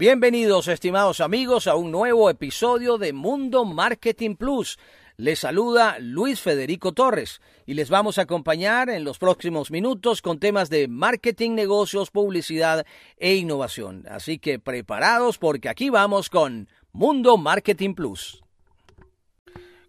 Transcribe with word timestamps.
Bienvenidos, 0.00 0.66
estimados 0.68 1.20
amigos, 1.20 1.66
a 1.66 1.74
un 1.74 1.90
nuevo 1.90 2.30
episodio 2.30 2.96
de 2.96 3.12
Mundo 3.12 3.66
Marketing 3.66 4.34
Plus. 4.34 4.78
Les 5.18 5.40
saluda 5.40 5.98
Luis 5.98 6.40
Federico 6.40 6.92
Torres 6.92 7.42
y 7.66 7.74
les 7.74 7.90
vamos 7.90 8.16
a 8.16 8.22
acompañar 8.22 8.88
en 8.88 9.04
los 9.04 9.18
próximos 9.18 9.70
minutos 9.70 10.22
con 10.22 10.40
temas 10.40 10.70
de 10.70 10.88
marketing, 10.88 11.50
negocios, 11.50 12.10
publicidad 12.10 12.86
e 13.18 13.34
innovación. 13.34 14.06
Así 14.08 14.38
que 14.38 14.58
preparados 14.58 15.36
porque 15.36 15.68
aquí 15.68 15.90
vamos 15.90 16.30
con 16.30 16.70
Mundo 16.92 17.36
Marketing 17.36 17.92
Plus. 17.92 18.42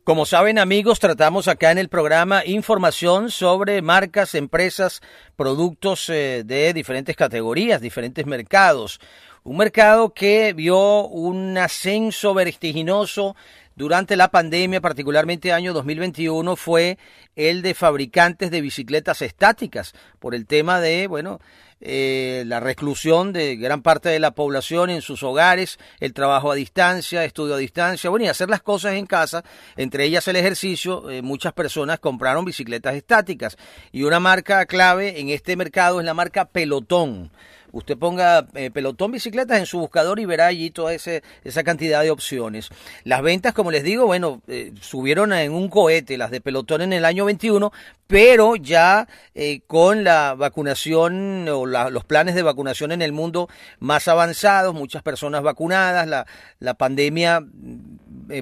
Como 0.03 0.25
saben 0.25 0.57
amigos, 0.57 0.99
tratamos 0.99 1.47
acá 1.47 1.71
en 1.71 1.77
el 1.77 1.87
programa 1.87 2.43
información 2.43 3.29
sobre 3.29 3.83
marcas, 3.83 4.33
empresas, 4.33 4.99
productos 5.35 6.09
eh, 6.09 6.41
de 6.43 6.73
diferentes 6.73 7.15
categorías, 7.15 7.79
diferentes 7.81 8.25
mercados. 8.25 8.99
Un 9.43 9.57
mercado 9.57 10.13
que 10.13 10.53
vio 10.53 11.07
un 11.07 11.57
ascenso 11.57 12.35
vertiginoso 12.35 13.35
durante 13.75 14.15
la 14.15 14.29
pandemia, 14.29 14.81
particularmente 14.81 15.51
año 15.51 15.73
2021, 15.73 16.55
fue 16.55 16.99
el 17.35 17.63
de 17.63 17.73
fabricantes 17.73 18.51
de 18.51 18.61
bicicletas 18.61 19.23
estáticas, 19.23 19.93
por 20.19 20.35
el 20.35 20.45
tema 20.45 20.79
de, 20.79 21.07
bueno, 21.07 21.39
eh, 21.79 22.43
la 22.45 22.59
reclusión 22.59 23.33
de 23.33 23.55
gran 23.55 23.81
parte 23.81 24.09
de 24.09 24.19
la 24.19 24.35
población 24.35 24.91
en 24.91 25.01
sus 25.01 25.23
hogares, 25.23 25.79
el 25.99 26.13
trabajo 26.13 26.51
a 26.51 26.55
distancia, 26.55 27.25
estudio 27.25 27.55
a 27.55 27.57
distancia, 27.57 28.11
bueno, 28.11 28.25
y 28.25 28.29
hacer 28.29 28.47
las 28.47 28.61
cosas 28.61 28.93
en 28.93 29.07
casa, 29.07 29.43
entre 29.75 30.03
ellas 30.03 30.27
el 30.27 30.35
ejercicio, 30.35 31.09
eh, 31.09 31.23
muchas 31.23 31.53
personas 31.53 31.97
compraron 31.97 32.45
bicicletas 32.45 32.93
estáticas. 32.93 33.57
Y 33.91 34.03
una 34.03 34.19
marca 34.19 34.63
clave 34.67 35.19
en 35.19 35.29
este 35.29 35.55
mercado 35.55 35.99
es 35.99 36.05
la 36.05 36.13
marca 36.13 36.45
Pelotón. 36.45 37.31
Usted 37.71 37.97
ponga 37.97 38.47
eh, 38.53 38.71
pelotón 38.71 39.11
bicicletas 39.11 39.59
en 39.59 39.65
su 39.65 39.79
buscador 39.79 40.19
y 40.19 40.25
verá 40.25 40.47
allí 40.47 40.71
toda 40.71 40.93
ese, 40.93 41.23
esa 41.43 41.63
cantidad 41.63 42.01
de 42.01 42.11
opciones. 42.11 42.69
Las 43.03 43.21
ventas, 43.21 43.53
como 43.53 43.71
les 43.71 43.83
digo, 43.83 44.05
bueno, 44.05 44.41
eh, 44.47 44.73
subieron 44.81 45.33
en 45.33 45.53
un 45.53 45.69
cohete 45.69 46.17
las 46.17 46.31
de 46.31 46.41
pelotón 46.41 46.81
en 46.81 46.93
el 46.93 47.05
año 47.05 47.25
21, 47.25 47.71
pero 48.07 48.55
ya 48.55 49.07
eh, 49.35 49.61
con 49.67 50.03
la 50.03 50.35
vacunación 50.35 51.47
o 51.47 51.65
los 51.65 52.03
planes 52.03 52.35
de 52.35 52.43
vacunación 52.43 52.91
en 52.91 53.01
el 53.01 53.13
mundo 53.13 53.47
más 53.79 54.07
avanzados, 54.07 54.73
muchas 54.73 55.01
personas 55.01 55.41
vacunadas, 55.43 56.07
la, 56.07 56.25
la 56.59 56.73
pandemia 56.73 57.45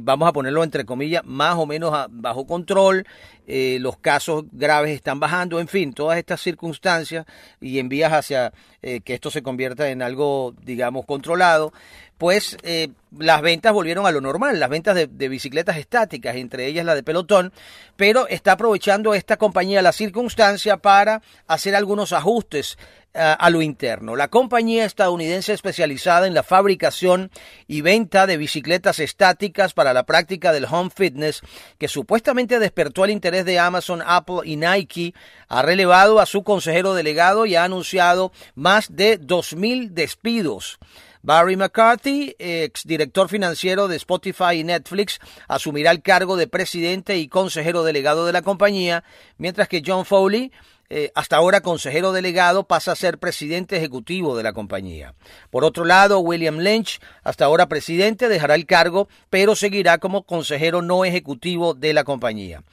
vamos 0.02 0.30
a 0.30 0.34
ponerlo 0.34 0.64
entre 0.64 0.86
comillas, 0.86 1.24
más 1.26 1.56
o 1.56 1.66
menos 1.66 1.94
bajo 2.10 2.46
control, 2.46 3.06
los 3.80 3.98
casos 3.98 4.46
graves 4.52 4.92
están 4.92 5.20
bajando, 5.20 5.60
en 5.60 5.68
fin, 5.68 5.94
todas 5.94 6.18
estas 6.18 6.40
circunstancias 6.42 7.26
y 7.60 7.80
en 7.80 7.90
vías 7.90 8.14
hacia 8.14 8.54
que 8.82 9.14
esto 9.14 9.32
se 9.32 9.42
convierta 9.42 9.90
en 9.90 10.02
algo, 10.02 10.54
digamos, 10.64 11.06
controlado, 11.06 11.74
pues 12.20 12.58
eh, 12.64 12.90
las 13.18 13.42
ventas 13.42 13.72
volvieron 13.72 14.06
a 14.06 14.12
lo 14.12 14.20
normal, 14.20 14.60
las 14.60 14.70
ventas 14.70 14.94
de, 14.94 15.30
bicicletas 15.30 15.78
estáticas, 15.78 16.36
entre 16.36 16.68
ellas 16.68 16.86
la 16.86 16.94
de 16.94 17.02
pelotón, 17.02 17.54
pero 17.96 18.28
está 18.28 18.52
aprovechando 18.52 19.14
esta 19.14 19.38
compañía 19.38 19.82
la 19.82 19.94
circunstancia 19.94 20.76
para 20.76 21.22
hacer 21.48 21.76
algunos 21.76 22.12
ajustes 22.12 22.78
eh, 23.14 23.36
a 23.40 23.50
lo 23.50 23.62
interno. 23.62 24.18
La 24.18 24.28
compañía 24.28 24.84
estadounidense 24.84 25.54
especializada 25.54 26.28
en 26.28 26.34
la 26.34 26.44
fabricación 26.44 27.32
y 27.68 27.80
venta 27.80 28.28
de 28.28 28.36
bicicletas 28.36 29.00
estáticas 29.00 29.74
para 29.74 29.94
la 29.94 30.04
práctica 30.04 30.52
del 30.52 30.68
home 30.70 30.92
fitness, 30.94 31.42
que 31.78 31.88
supuestamente 31.88 32.60
despertó 32.60 33.06
el 33.06 33.12
interés 33.12 33.39
de 33.44 33.60
Amazon, 33.60 34.04
Apple 34.06 34.42
y 34.46 34.56
Nike, 34.56 35.14
ha 35.48 35.62
relevado 35.62 36.20
a 36.20 36.26
su 36.26 36.44
consejero 36.44 36.94
delegado 36.94 37.46
y 37.46 37.56
ha 37.56 37.64
anunciado 37.64 38.32
más 38.56 38.96
de 38.96 39.20
2.000 39.20 39.90
despidos. 39.90 40.80
Barry 41.22 41.58
McCarthy, 41.58 42.36
ex 42.40 42.86
director 42.86 43.28
financiero 43.28 43.88
de 43.88 43.98
Spotify 43.98 44.56
y 44.56 44.64
Netflix, 44.64 45.20
asumirá 45.48 45.92
el 45.92 46.02
cargo 46.02 46.38
de 46.38 46.48
presidente 46.48 47.18
y 47.18 47.28
consejero 47.28 47.84
delegado 47.84 48.26
de 48.26 48.32
la 48.32 48.42
compañía, 48.42 49.04
mientras 49.38 49.68
que 49.68 49.84
John 49.86 50.06
Foley, 50.06 50.52
eh, 50.92 51.12
hasta 51.14 51.36
ahora 51.36 51.62
consejero 51.62 52.14
delegado, 52.14 52.64
pasa 52.64 52.94
a 52.94 52.96
ser 52.96 53.20
presidente 53.20 53.76
ejecutivo 53.76 54.38
de 54.38 54.44
la 54.44 54.54
compañía. 54.54 55.14
Por 55.52 55.66
otro 55.66 55.84
lado, 55.84 56.20
William 56.20 56.60
Lynch, 56.60 57.00
hasta 57.24 57.46
ahora 57.46 57.68
presidente, 57.68 58.30
dejará 58.30 58.56
el 58.56 58.66
cargo, 58.66 59.10
pero 59.30 59.56
seguirá 59.56 59.98
como 59.98 60.24
consejero 60.24 60.82
no 60.82 61.04
ejecutivo 61.04 61.74
de 61.74 61.94
la 61.94 62.06
compañía. 62.06 62.64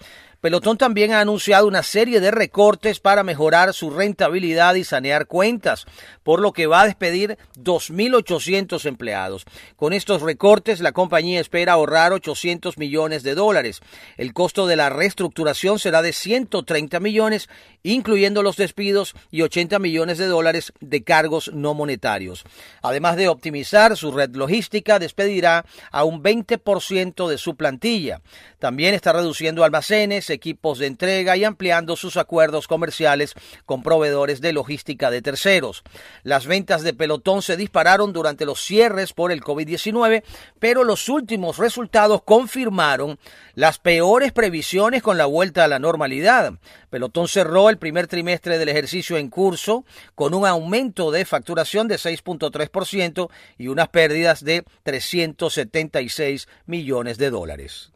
Pelotón 0.47 0.79
también 0.79 1.13
ha 1.13 1.19
anunciado 1.19 1.67
una 1.67 1.83
serie 1.83 2.21
de 2.21 2.31
recortes 2.31 3.01
para 3.01 3.25
mejorar 3.25 3.75
su 3.75 3.91
rentabilidad 3.91 4.77
y 4.77 4.85
sanear 4.85 5.27
cuentas, 5.27 5.87
por 6.23 6.39
lo 6.39 6.53
que 6.53 6.69
va 6.69 6.83
a 6.83 6.87
despedir 6.87 7.37
2.800 7.59 8.87
empleados. 8.87 9.45
Con 9.75 9.93
estos 9.93 10.23
recortes, 10.23 10.79
la 10.79 10.93
compañía 10.93 11.41
espera 11.41 11.73
ahorrar 11.73 12.13
800 12.13 12.79
millones 12.79 13.25
de 13.25 13.35
dólares. 13.35 13.81
El 14.19 14.33
costo 14.35 14.69
de 14.69 14.77
la 14.77 14.89
reestructuración 14.89 15.81
será 15.81 16.01
de 16.01 16.13
130 16.13 17.01
millones, 17.01 17.49
incluyendo 17.83 18.45
los 18.45 18.57
despidos 18.57 19.17
y 19.33 19.43
80 19.43 19.81
millones 19.81 20.17
de 20.17 20.27
dólares 20.27 20.73
de 20.79 21.03
cargos 21.03 21.51
no 21.55 21.75
monetarios. 21.75 22.45
Además 22.83 23.17
de 23.17 23.27
optimizar 23.27 23.97
su 23.97 24.13
red 24.13 24.31
logística, 24.37 25.01
despedirá 25.01 25.65
a 25.91 26.05
un 26.05 26.23
20% 26.23 27.29
de 27.29 27.37
su 27.37 27.57
plantilla. 27.57 28.21
También 28.61 28.95
está 28.95 29.13
reduciendo 29.13 29.65
almacenes, 29.65 30.36
equipos 30.37 30.79
de 30.79 30.87
entrega 30.87 31.37
y 31.37 31.43
ampliando 31.43 31.97
sus 31.97 32.17
acuerdos 32.17 32.69
comerciales 32.69 33.35
con 33.65 33.83
proveedores 33.83 34.41
de 34.41 34.53
logística 34.53 35.11
de 35.11 35.23
terceros. 35.23 35.83
Las 36.23 36.47
ventas 36.47 36.83
de 36.83 36.95
pelotón 36.95 37.43
se 37.43 37.57
dispararon 37.57 38.13
durante 38.13 38.47
los 38.47 38.61
cierres 38.61 39.13
por 39.13 39.33
el 39.33 39.43
COVID-19, 39.43 40.23
pero 40.61 40.85
los 40.85 41.09
últimos 41.09 41.59
resultados 41.59 42.23
confirmaron 42.23 43.19
las 43.55 43.79
peores 43.79 44.33
previsiones 44.33 45.03
con 45.03 45.19
la 45.19 45.27
vuelta 45.27 45.65
a 45.65 45.69
la 45.69 45.79
normalidad. 45.79 46.55
Pelotón 46.91 47.29
cerró 47.29 47.71
el 47.71 47.79
primer 47.79 48.07
trimestre 48.07 48.59
del 48.59 48.69
ejercicio 48.69 49.17
en 49.17 49.29
curso 49.29 49.85
con 50.15 50.35
un 50.35 50.47
aumento 50.47 51.11
de 51.11 51.25
facturación 51.25 51.89
de 51.89 51.97
6.3% 51.97 53.31
y 53.59 53.69
unas 53.69 53.89
pérdidas 53.89 54.45
de 54.45 54.65
376 54.85 56.49
millones 56.67 57.19
de 57.19 57.31
dólares. 57.31 57.96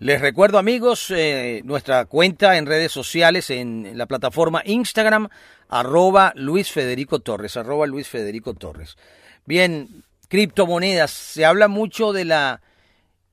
Les 0.00 0.18
recuerdo 0.18 0.56
amigos 0.56 1.10
eh, 1.14 1.60
nuestra 1.66 2.06
cuenta 2.06 2.56
en 2.56 2.64
redes 2.64 2.90
sociales 2.90 3.50
en 3.50 3.98
la 3.98 4.06
plataforma 4.06 4.62
Instagram 4.64 5.28
arroba 5.68 6.32
Luis 6.36 6.72
Federico 6.72 7.20
Torres, 7.20 7.58
arroba 7.58 7.86
Luis 7.86 8.08
Federico 8.08 8.54
Torres. 8.54 8.96
Bien, 9.44 10.02
criptomonedas, 10.28 11.10
se 11.10 11.44
habla 11.44 11.68
mucho 11.68 12.14
de 12.14 12.24
la 12.24 12.62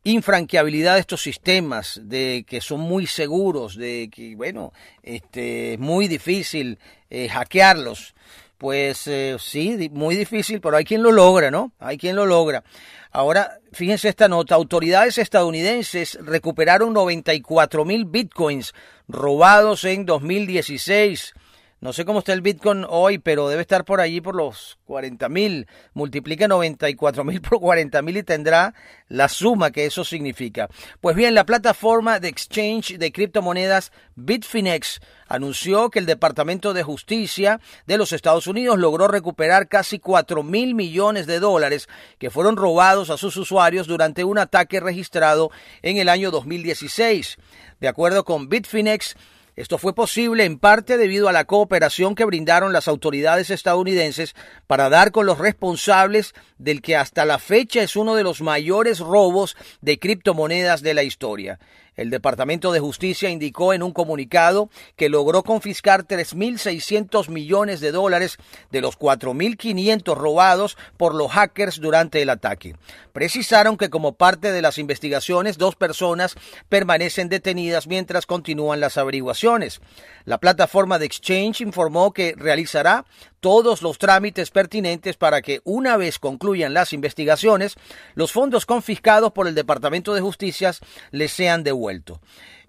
infranqueabilidad 0.03 0.95
de 0.95 0.99
estos 0.99 1.21
sistemas, 1.21 2.01
de 2.03 2.43
que 2.45 2.59
son 2.59 2.81
muy 2.81 3.07
seguros, 3.07 3.77
de 3.77 4.09
que, 4.11 4.35
bueno, 4.35 4.73
este, 5.03 5.75
es 5.75 5.79
muy 5.79 6.09
difícil 6.09 6.79
eh, 7.09 7.29
hackearlos. 7.29 8.13
Pues 8.57 9.05
eh, 9.07 9.37
sí, 9.39 9.89
muy 9.91 10.15
difícil, 10.15 10.59
pero 10.61 10.77
hay 10.77 10.83
quien 10.83 11.03
lo 11.03 11.11
logra, 11.11 11.51
¿no? 11.51 11.73
Hay 11.79 11.97
quien 11.97 12.15
lo 12.15 12.25
logra. 12.25 12.63
Ahora, 13.11 13.59
fíjense 13.71 14.09
esta 14.09 14.27
nota, 14.27 14.55
autoridades 14.55 15.17
estadounidenses 15.17 16.17
recuperaron 16.21 16.93
94 16.93 17.85
mil 17.85 18.05
bitcoins 18.05 18.73
robados 19.07 19.83
en 19.85 20.05
2016. 20.05 21.33
No 21.79 21.93
sé 21.93 22.05
cómo 22.05 22.19
está 22.19 22.33
el 22.33 22.41
Bitcoin 22.41 22.87
hoy, 22.89 23.19
pero 23.19 23.49
debe 23.49 23.61
estar 23.61 23.85
por 23.85 24.01
allí 24.01 24.19
por 24.19 24.33
los 24.33 24.79
40 24.85 25.29
mil. 25.29 25.67
Multiplica 25.93 26.47
94 26.47 27.23
mil 27.23 27.39
por 27.47 27.59
40 27.59 28.01
mil 28.01 28.17
y 28.17 28.23
tendrá 28.23 28.73
la 29.09 29.29
suma 29.29 29.69
que 29.69 29.85
eso 29.85 30.03
significa. 30.03 30.69
Pues 31.01 31.15
bien, 31.15 31.35
la 31.35 31.45
plataforma 31.45 32.19
de 32.19 32.29
exchange 32.29 32.97
de 32.97 33.11
criptomonedas 33.11 33.91
Bitfinex 34.15 35.01
anunció 35.27 35.91
que 35.91 35.99
el 35.99 36.07
Departamento 36.07 36.73
de 36.73 36.81
Justicia 36.81 37.61
de 37.85 37.99
los 37.99 38.11
Estados 38.11 38.47
Unidos 38.47 38.79
logró 38.79 39.07
recuperar 39.07 39.67
casi 39.67 39.99
4 39.99 40.41
mil 40.41 40.73
millones 40.73 41.27
de 41.27 41.39
dólares 41.39 41.87
que 42.17 42.31
fueron 42.31 42.57
robados 42.57 43.11
a 43.11 43.17
sus 43.17 43.37
usuarios 43.37 43.85
durante 43.85 44.23
un 44.23 44.39
ataque 44.39 44.79
registrado 44.79 45.51
en 45.83 45.97
el 45.97 46.09
año 46.09 46.31
2016. 46.31 47.37
De 47.79 47.87
acuerdo 47.87 48.25
con 48.25 48.49
Bitfinex, 48.49 49.15
esto 49.57 49.79
fue 49.79 49.95
posible 49.95 50.45
en 50.45 50.59
parte 50.59 50.97
debido 50.97 51.27
a 51.27 51.31
la 51.31 51.45
cooperación 51.45 52.13
que 52.13 52.25
brindaron 52.25 52.73
las 52.73 52.87
autoridades 52.87 53.49
estadounidenses 53.49 54.35
para 54.67 54.87
dar 54.87 55.11
con 55.11 55.25
los 55.25 55.39
responsables 55.39 56.35
del 56.59 56.83
que 56.83 56.95
hasta 56.95 57.25
la 57.25 57.39
fecha 57.39 57.81
es 57.81 57.95
uno 57.95 58.13
de 58.13 58.21
los 58.21 58.41
mayores 58.41 58.99
robos 58.99 59.57
de 59.81 59.97
criptomonedas 59.97 60.83
de 60.83 60.93
la 60.93 61.01
historia. 61.01 61.57
El 61.97 62.11
Departamento 62.11 62.71
de 62.71 62.79
Justicia 62.79 63.29
indicó 63.29 63.73
en 63.73 63.81
un 63.83 63.91
comunicado 63.91 64.69
que 64.95 65.09
logró 65.09 65.43
confiscar 65.43 66.05
3.600 66.05 67.27
millones 67.29 67.79
de 67.79 67.91
dólares 67.91 68.37
de 68.71 68.81
los 68.81 68.97
4.500 68.97 70.15
robados 70.15 70.77
por 70.95 71.15
los 71.15 71.31
hackers 71.31 71.81
durante 71.81 72.21
el 72.21 72.29
ataque. 72.29 72.75
Precisaron 73.13 73.77
que 73.77 73.89
como 73.89 74.13
parte 74.13 74.51
de 74.51 74.61
las 74.61 74.77
investigaciones, 74.77 75.57
dos 75.57 75.75
personas 75.75 76.35
permanecen 76.69 77.29
detenidas 77.29 77.87
mientras 77.87 78.27
continúan 78.27 78.79
las 78.79 78.97
averiguaciones. 78.97 79.81
La 80.25 80.37
plataforma 80.37 80.99
de 80.99 81.07
Exchange 81.07 81.61
informó 81.61 82.13
que 82.13 82.35
realizará 82.37 83.05
todos 83.39 83.81
los 83.81 83.97
trámites 83.97 84.51
pertinentes 84.51 85.17
para 85.17 85.41
que, 85.41 85.61
una 85.63 85.97
vez 85.97 86.19
concluyan 86.19 86.73
las 86.73 86.93
investigaciones, 86.93 87.75
los 88.15 88.31
fondos 88.31 88.65
confiscados 88.65 89.31
por 89.31 89.47
el 89.47 89.55
Departamento 89.55 90.13
de 90.13 90.21
Justicia 90.21 90.73
les 91.11 91.31
sean 91.31 91.63
devueltos. 91.63 92.19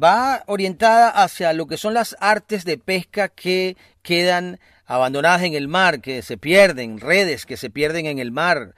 Va 0.00 0.44
orientada 0.46 1.08
hacia 1.10 1.52
lo 1.52 1.66
que 1.66 1.76
son 1.76 1.94
las 1.94 2.16
artes 2.20 2.64
de 2.64 2.78
pesca 2.78 3.28
que 3.28 3.76
quedan 4.02 4.60
abandonadas 4.86 5.42
en 5.42 5.54
el 5.54 5.66
mar, 5.66 6.00
que 6.00 6.22
se 6.22 6.38
pierden, 6.38 7.00
redes 7.00 7.46
que 7.46 7.56
se 7.56 7.70
pierden 7.70 8.06
en 8.06 8.20
el 8.20 8.30
mar. 8.30 8.76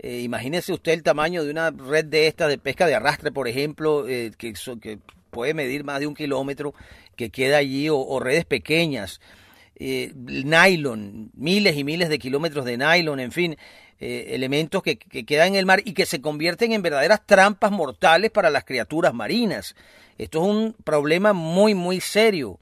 Eh, 0.00 0.20
imagínese 0.20 0.74
usted 0.74 0.92
el 0.92 1.02
tamaño 1.02 1.44
de 1.44 1.50
una 1.50 1.70
red 1.70 2.04
de 2.04 2.26
esta 2.26 2.46
de 2.46 2.58
pesca 2.58 2.86
de 2.86 2.94
arrastre, 2.94 3.32
por 3.32 3.48
ejemplo, 3.48 4.06
eh, 4.06 4.32
que 4.36 4.98
puede 5.34 5.52
medir 5.52 5.82
más 5.82 6.00
de 6.00 6.06
un 6.06 6.14
kilómetro 6.14 6.74
que 7.14 7.30
queda 7.30 7.58
allí 7.58 7.88
o, 7.90 8.18
redes 8.20 8.44
pequeñas, 8.44 9.20
eh, 9.76 10.12
nylon, 10.14 11.30
miles 11.34 11.76
y 11.76 11.84
miles 11.84 12.08
de 12.08 12.18
kilómetros 12.18 12.64
de 12.64 12.76
nylon, 12.76 13.20
en 13.20 13.32
fin, 13.32 13.56
eh, 14.00 14.26
elementos 14.30 14.82
que, 14.82 14.98
que, 14.98 15.24
quedan 15.24 15.48
en 15.48 15.56
el 15.56 15.66
mar 15.66 15.82
y 15.84 15.94
que 15.94 16.06
se 16.06 16.20
convierten 16.20 16.72
en 16.72 16.82
verdaderas 16.82 17.26
trampas 17.26 17.70
mortales 17.70 18.30
para 18.30 18.50
las 18.50 18.64
criaturas 18.64 19.14
marinas. 19.14 19.74
Esto 20.18 20.42
es 20.42 20.48
un 20.48 20.76
problema 20.84 21.32
muy, 21.32 21.74
muy 21.74 22.00
serio. 22.00 22.60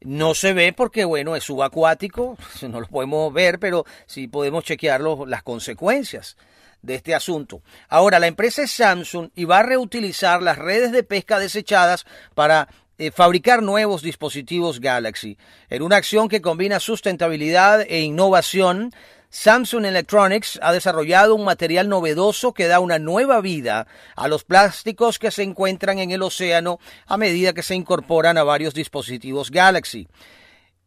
No 0.00 0.34
se 0.34 0.52
ve 0.52 0.72
porque, 0.72 1.04
bueno, 1.04 1.36
es 1.36 1.44
subacuático, 1.44 2.36
no 2.68 2.80
lo 2.80 2.86
podemos 2.86 3.32
ver, 3.32 3.58
pero 3.58 3.84
sí 4.06 4.28
podemos 4.28 4.64
chequear 4.64 5.00
las 5.00 5.42
consecuencias 5.42 6.36
de 6.82 6.96
este 6.96 7.14
asunto. 7.14 7.62
Ahora, 7.88 8.18
la 8.18 8.26
empresa 8.26 8.62
es 8.62 8.72
Samsung 8.72 9.30
y 9.34 9.44
va 9.44 9.58
a 9.58 9.62
reutilizar 9.62 10.42
las 10.42 10.58
redes 10.58 10.92
de 10.92 11.04
pesca 11.04 11.38
desechadas 11.38 12.04
para 12.34 12.68
eh, 13.02 13.10
fabricar 13.10 13.62
nuevos 13.62 14.00
dispositivos 14.00 14.78
Galaxy. 14.78 15.36
En 15.68 15.82
una 15.82 15.96
acción 15.96 16.28
que 16.28 16.40
combina 16.40 16.78
sustentabilidad 16.78 17.80
e 17.80 18.02
innovación, 18.02 18.92
Samsung 19.28 19.86
Electronics 19.86 20.60
ha 20.62 20.72
desarrollado 20.72 21.34
un 21.34 21.44
material 21.44 21.88
novedoso 21.88 22.52
que 22.54 22.68
da 22.68 22.78
una 22.78 23.00
nueva 23.00 23.40
vida 23.40 23.88
a 24.14 24.28
los 24.28 24.44
plásticos 24.44 25.18
que 25.18 25.32
se 25.32 25.42
encuentran 25.42 25.98
en 25.98 26.12
el 26.12 26.22
océano 26.22 26.78
a 27.08 27.16
medida 27.16 27.52
que 27.52 27.64
se 27.64 27.74
incorporan 27.74 28.38
a 28.38 28.44
varios 28.44 28.72
dispositivos 28.72 29.50
Galaxy. 29.50 30.06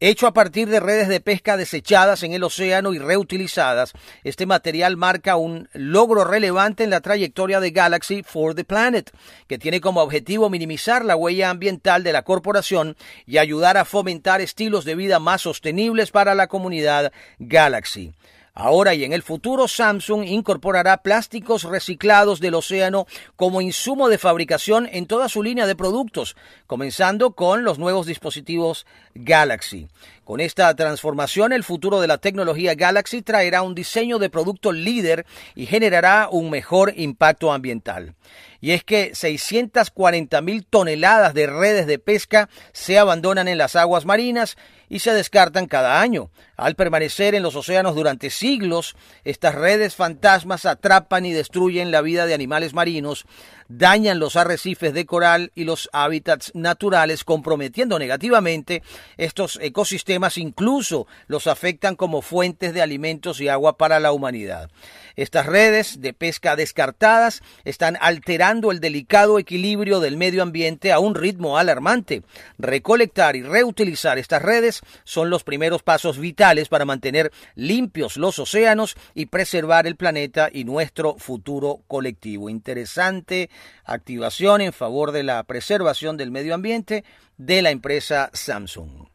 Hecho 0.07 0.27
a 0.27 0.33
partir 0.33 0.69
de 0.69 0.79
redes 0.79 1.07
de 1.07 1.19
pesca 1.19 1.57
desechadas 1.57 2.21
en 2.21 2.31
el 2.33 2.43
océano 2.43 2.93
y 2.93 2.99
reutilizadas, 2.99 3.93
este 4.23 4.45
material 4.45 4.97
marca 4.97 5.35
un 5.35 5.67
logro 5.73 6.23
relevante 6.23 6.83
en 6.83 6.91
la 6.91 7.01
trayectoria 7.01 7.59
de 7.59 7.71
Galaxy 7.71 8.21
for 8.21 8.53
the 8.53 8.63
Planet, 8.63 9.09
que 9.47 9.57
tiene 9.57 9.81
como 9.81 10.01
objetivo 10.03 10.47
minimizar 10.47 11.03
la 11.03 11.15
huella 11.15 11.49
ambiental 11.49 12.03
de 12.03 12.13
la 12.13 12.21
corporación 12.21 12.95
y 13.25 13.39
ayudar 13.39 13.77
a 13.77 13.85
fomentar 13.85 14.41
estilos 14.41 14.85
de 14.85 14.93
vida 14.93 15.17
más 15.17 15.41
sostenibles 15.41 16.11
para 16.11 16.35
la 16.35 16.45
comunidad 16.45 17.11
Galaxy. 17.39 18.13
Ahora 18.57 18.93
y 18.93 19.03
en 19.03 19.11
el 19.11 19.21
futuro 19.21 19.67
Samsung 19.67 20.23
incorporará 20.23 21.03
plásticos 21.03 21.63
reciclados 21.63 22.39
del 22.39 22.55
océano 22.55 23.05
como 23.35 23.59
insumo 23.59 24.07
de 24.07 24.17
fabricación 24.17 24.87
en 24.93 25.07
toda 25.07 25.27
su 25.27 25.43
línea 25.43 25.67
de 25.67 25.75
productos, 25.75 26.37
comenzando 26.65 27.31
con 27.31 27.65
los 27.65 27.79
nuevos 27.79 28.05
dispositivos 28.07 28.85
Galaxy. 29.13 29.89
Con 30.25 30.39
esta 30.39 30.75
transformación, 30.75 31.53
el 31.53 31.63
futuro 31.63 32.01
de 32.01 32.07
la 32.07 32.17
tecnología 32.17 32.73
Galaxy 32.73 33.21
traerá 33.21 33.61
un 33.61 33.75
diseño 33.75 34.17
de 34.17 34.31
producto 34.31 34.71
líder 34.71 35.23
y 35.53 35.67
generará 35.67 36.29
un 36.31 36.49
mejor 36.49 36.93
impacto 36.95 37.53
ambiental. 37.53 38.15
Y 38.59 38.71
es 38.71 38.83
que 38.83 39.13
640 39.13 40.41
mil 40.41 40.65
toneladas 40.65 41.35
de 41.35 41.45
redes 41.45 41.85
de 41.85 41.99
pesca 41.99 42.49
se 42.73 42.97
abandonan 42.97 43.47
en 43.47 43.59
las 43.59 43.75
aguas 43.75 44.05
marinas 44.05 44.57
y 44.89 44.99
se 44.99 45.13
descartan 45.13 45.67
cada 45.67 46.01
año. 46.01 46.31
Al 46.57 46.75
permanecer 46.75 47.35
en 47.35 47.43
los 47.43 47.55
océanos 47.55 47.95
durante 47.95 48.29
siglos, 48.29 48.95
estas 49.23 49.55
redes 49.55 49.95
fantasmas 49.95 50.65
atrapan 50.65 51.25
y 51.25 51.33
destruyen 51.33 51.91
la 51.91 52.01
vida 52.01 52.25
de 52.25 52.33
animales 52.33 52.73
marinos, 52.73 53.25
dañan 53.67 54.19
los 54.19 54.35
arrecifes 54.35 54.93
de 54.93 55.05
coral 55.05 55.51
y 55.53 55.65
los 55.65 55.89
hábitats 55.91 56.51
naturales, 56.55 57.23
comprometiendo 57.23 57.99
negativamente 57.99 58.83
estos 59.17 59.59
ecosistemas, 59.61 60.14
incluso 60.37 61.07
los 61.27 61.47
afectan 61.47 61.95
como 61.95 62.21
fuentes 62.21 62.73
de 62.73 62.81
alimentos 62.81 63.41
y 63.41 63.47
agua 63.47 63.77
para 63.77 63.99
la 63.99 64.11
humanidad. 64.11 64.69
Estas 65.15 65.45
redes 65.45 66.01
de 66.01 66.13
pesca 66.13 66.55
descartadas 66.55 67.41
están 67.63 67.97
alterando 68.01 68.71
el 68.71 68.81
delicado 68.81 69.39
equilibrio 69.39 69.99
del 69.99 70.17
medio 70.17 70.43
ambiente 70.43 70.91
a 70.91 70.99
un 70.99 71.15
ritmo 71.15 71.57
alarmante. 71.57 72.23
Recolectar 72.57 73.35
y 73.35 73.41
reutilizar 73.41 74.17
estas 74.17 74.41
redes 74.41 74.81
son 75.05 75.29
los 75.29 75.43
primeros 75.43 75.83
pasos 75.83 76.17
vitales 76.19 76.67
para 76.67 76.85
mantener 76.85 77.31
limpios 77.55 78.17
los 78.17 78.39
océanos 78.39 78.95
y 79.13 79.27
preservar 79.27 79.87
el 79.87 79.95
planeta 79.95 80.49
y 80.51 80.65
nuestro 80.65 81.15
futuro 81.17 81.81
colectivo. 81.87 82.49
Interesante 82.49 83.49
activación 83.85 84.61
en 84.61 84.73
favor 84.73 85.11
de 85.11 85.23
la 85.23 85.43
preservación 85.43 86.17
del 86.17 86.31
medio 86.31 86.53
ambiente 86.53 87.03
de 87.37 87.61
la 87.61 87.71
empresa 87.71 88.29
Samsung. 88.33 89.14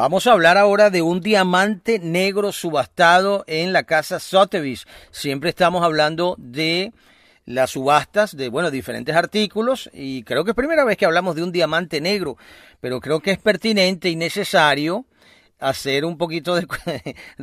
Vamos 0.00 0.26
a 0.26 0.32
hablar 0.32 0.56
ahora 0.56 0.88
de 0.88 1.02
un 1.02 1.20
diamante 1.20 1.98
negro 1.98 2.52
subastado 2.52 3.44
en 3.46 3.74
la 3.74 3.82
casa 3.82 4.18
Sotheby's. 4.18 4.86
Siempre 5.10 5.50
estamos 5.50 5.84
hablando 5.84 6.36
de 6.38 6.94
las 7.44 7.72
subastas 7.72 8.34
de, 8.34 8.48
bueno, 8.48 8.70
diferentes 8.70 9.14
artículos 9.14 9.90
y 9.92 10.22
creo 10.22 10.42
que 10.42 10.52
es 10.52 10.56
primera 10.56 10.84
vez 10.84 10.96
que 10.96 11.04
hablamos 11.04 11.36
de 11.36 11.42
un 11.42 11.52
diamante 11.52 12.00
negro, 12.00 12.38
pero 12.80 12.98
creo 12.98 13.20
que 13.20 13.32
es 13.32 13.38
pertinente 13.38 14.08
y 14.08 14.16
necesario 14.16 15.04
hacer 15.60 16.04
un 16.04 16.16
poquito 16.16 16.54
de, 16.56 16.66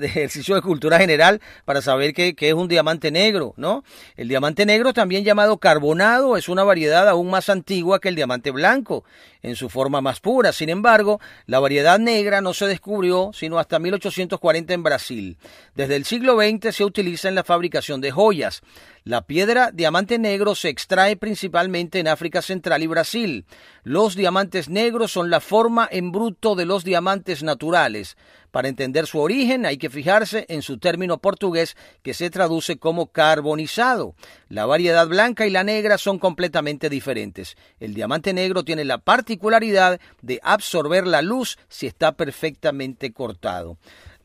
ejercicio 0.02 0.56
de 0.56 0.62
cultura 0.62 0.98
general 0.98 1.42
para 1.66 1.82
saber 1.82 2.14
qué, 2.14 2.36
es 2.38 2.54
un 2.54 2.68
diamante 2.68 3.12
negro, 3.12 3.54
¿no? 3.58 3.84
El 4.16 4.28
diamante 4.28 4.66
negro, 4.66 4.94
también 4.94 5.24
llamado 5.24 5.58
carbonado, 5.58 6.36
es 6.36 6.50
una 6.50 6.64
variedad 6.64 7.08
aún 7.08 7.30
más 7.30 7.50
antigua 7.50 8.00
que 8.00 8.10
el 8.10 8.16
diamante 8.16 8.52
blanco, 8.52 9.04
en 9.42 9.56
su 9.56 9.70
forma 9.70 10.02
más 10.02 10.20
pura. 10.20 10.52
Sin 10.52 10.70
embargo, 10.70 11.20
la 11.46 11.60
variedad 11.60 12.00
negra 12.00 12.42
no 12.42 12.54
se 12.54 12.68
descubrió 12.68 13.32
sino 13.34 13.60
hasta 13.60 13.80
1840 13.80 14.74
en 14.74 14.84
Brasil. 14.84 15.38
Desde 15.76 15.96
el 15.96 16.06
siglo 16.06 16.38
XX 16.38 16.76
se 16.76 16.84
utiliza 16.84 17.30
en 17.30 17.36
la 17.36 17.44
fabricación 17.44 18.02
de 18.02 18.12
joyas. 18.12 18.62
La 19.08 19.22
piedra 19.22 19.72
diamante 19.74 20.20
negro 20.20 20.54
se 20.54 20.68
extrae 20.68 21.16
principalmente 21.16 22.00
en 22.00 22.10
África 22.10 22.42
Central 22.42 22.84
y 22.84 22.88
Brasil. 22.88 23.46
Los 23.84 24.18
diamantes 24.18 24.68
negros 24.68 25.14
son 25.14 25.30
la 25.30 25.40
forma 25.40 25.88
en 25.90 26.12
bruto 26.12 26.56
de 26.56 26.66
los 26.66 26.84
diamantes 26.84 27.42
naturales. 27.42 28.18
Para 28.52 28.68
entender 28.68 29.08
su 29.08 29.20
origen 29.20 29.66
hay 29.66 29.78
que 29.78 29.90
fijarse 29.90 30.46
en 30.50 30.62
su 30.62 30.78
término 30.78 31.20
portugués 31.20 31.78
que 32.02 32.14
se 32.14 32.30
traduce 32.30 32.80
como 32.80 33.08
carbonizado. 33.08 34.14
La 34.50 34.66
variedad 34.66 35.08
blanca 35.08 35.48
y 35.48 35.52
la 35.52 35.64
negra 35.64 35.98
son 35.98 36.20
completamente 36.20 36.90
diferentes. 36.90 37.56
El 37.80 37.94
diamante 37.94 38.34
negro 38.34 38.66
tiene 38.66 38.84
la 38.84 38.98
particularidad 38.98 40.02
de 40.22 40.42
absorber 40.44 41.08
la 41.08 41.22
luz 41.22 41.58
si 41.70 41.88
está 41.88 42.12
perfectamente 42.18 43.14
cortado. 43.14 43.78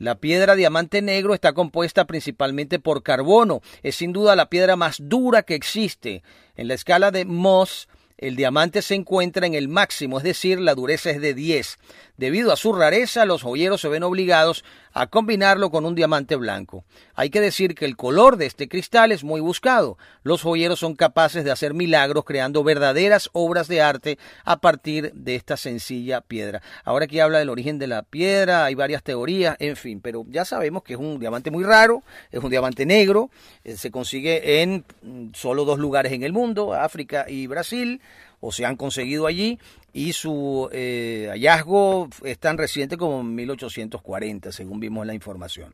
La 0.03 0.15
piedra 0.15 0.55
diamante 0.55 1.01
negro 1.01 1.33
está 1.33 1.53
compuesta 1.53 2.03
principalmente 2.03 2.77
por 2.77 3.03
carbono. 3.03 3.61
Es 3.83 3.95
sin 3.95 4.11
duda 4.11 4.35
la 4.35 4.49
piedra 4.49 4.75
más 4.75 4.97
dura 4.99 5.43
que 5.43 5.55
existe. 5.55 6.23
En 6.57 6.67
la 6.67 6.73
escala 6.73 7.09
de 7.09 7.23
Mohs, 7.23 7.87
el 8.17 8.35
diamante 8.35 8.81
se 8.81 8.95
encuentra 8.95 9.47
en 9.47 9.53
el 9.53 9.69
máximo, 9.69 10.17
es 10.17 10.25
decir, 10.25 10.59
la 10.59 10.75
dureza 10.75 11.09
es 11.09 11.21
de 11.21 11.33
10. 11.33 11.79
Debido 12.17 12.51
a 12.51 12.57
su 12.57 12.73
rareza, 12.73 13.23
los 13.23 13.43
joyeros 13.43 13.79
se 13.79 13.87
ven 13.87 14.03
obligados 14.03 14.65
a 14.93 15.07
combinarlo 15.07 15.71
con 15.71 15.85
un 15.85 15.95
diamante 15.95 16.35
blanco. 16.35 16.85
Hay 17.15 17.29
que 17.29 17.41
decir 17.41 17.75
que 17.75 17.85
el 17.85 17.97
color 17.97 18.37
de 18.37 18.45
este 18.45 18.67
cristal 18.67 19.11
es 19.11 19.23
muy 19.23 19.41
buscado. 19.41 19.97
Los 20.23 20.41
joyeros 20.41 20.79
son 20.79 20.95
capaces 20.95 21.43
de 21.43 21.51
hacer 21.51 21.73
milagros 21.73 22.23
creando 22.25 22.63
verdaderas 22.63 23.29
obras 23.33 23.67
de 23.67 23.81
arte 23.81 24.17
a 24.45 24.57
partir 24.57 25.11
de 25.13 25.35
esta 25.35 25.57
sencilla 25.57 26.21
piedra. 26.21 26.61
Ahora 26.83 27.05
aquí 27.05 27.19
habla 27.19 27.39
del 27.39 27.49
origen 27.49 27.79
de 27.79 27.87
la 27.87 28.03
piedra, 28.03 28.65
hay 28.65 28.75
varias 28.75 29.03
teorías, 29.03 29.55
en 29.59 29.75
fin, 29.75 29.99
pero 30.01 30.25
ya 30.29 30.45
sabemos 30.45 30.83
que 30.83 30.93
es 30.93 30.99
un 30.99 31.19
diamante 31.19 31.51
muy 31.51 31.63
raro, 31.63 32.03
es 32.31 32.43
un 32.43 32.49
diamante 32.49 32.85
negro, 32.85 33.29
eh, 33.63 33.75
se 33.75 33.91
consigue 33.91 34.61
en 34.61 34.85
mm, 35.01 35.29
solo 35.33 35.65
dos 35.65 35.79
lugares 35.79 36.11
en 36.11 36.23
el 36.23 36.33
mundo, 36.33 36.73
África 36.73 37.25
y 37.27 37.47
Brasil 37.47 38.01
o 38.45 38.51
se 38.51 38.65
han 38.65 38.75
conseguido 38.75 39.25
allí 39.25 39.57
y 39.93 40.11
su 40.11 40.67
eh, 40.73 41.27
hallazgo 41.31 42.09
es 42.25 42.37
tan 42.37 42.57
reciente 42.57 42.97
como 42.97 43.21
en 43.21 43.33
1840, 43.35 44.51
según 44.51 44.81
vimos 44.81 45.03
en 45.03 45.07
la 45.07 45.13
información. 45.13 45.73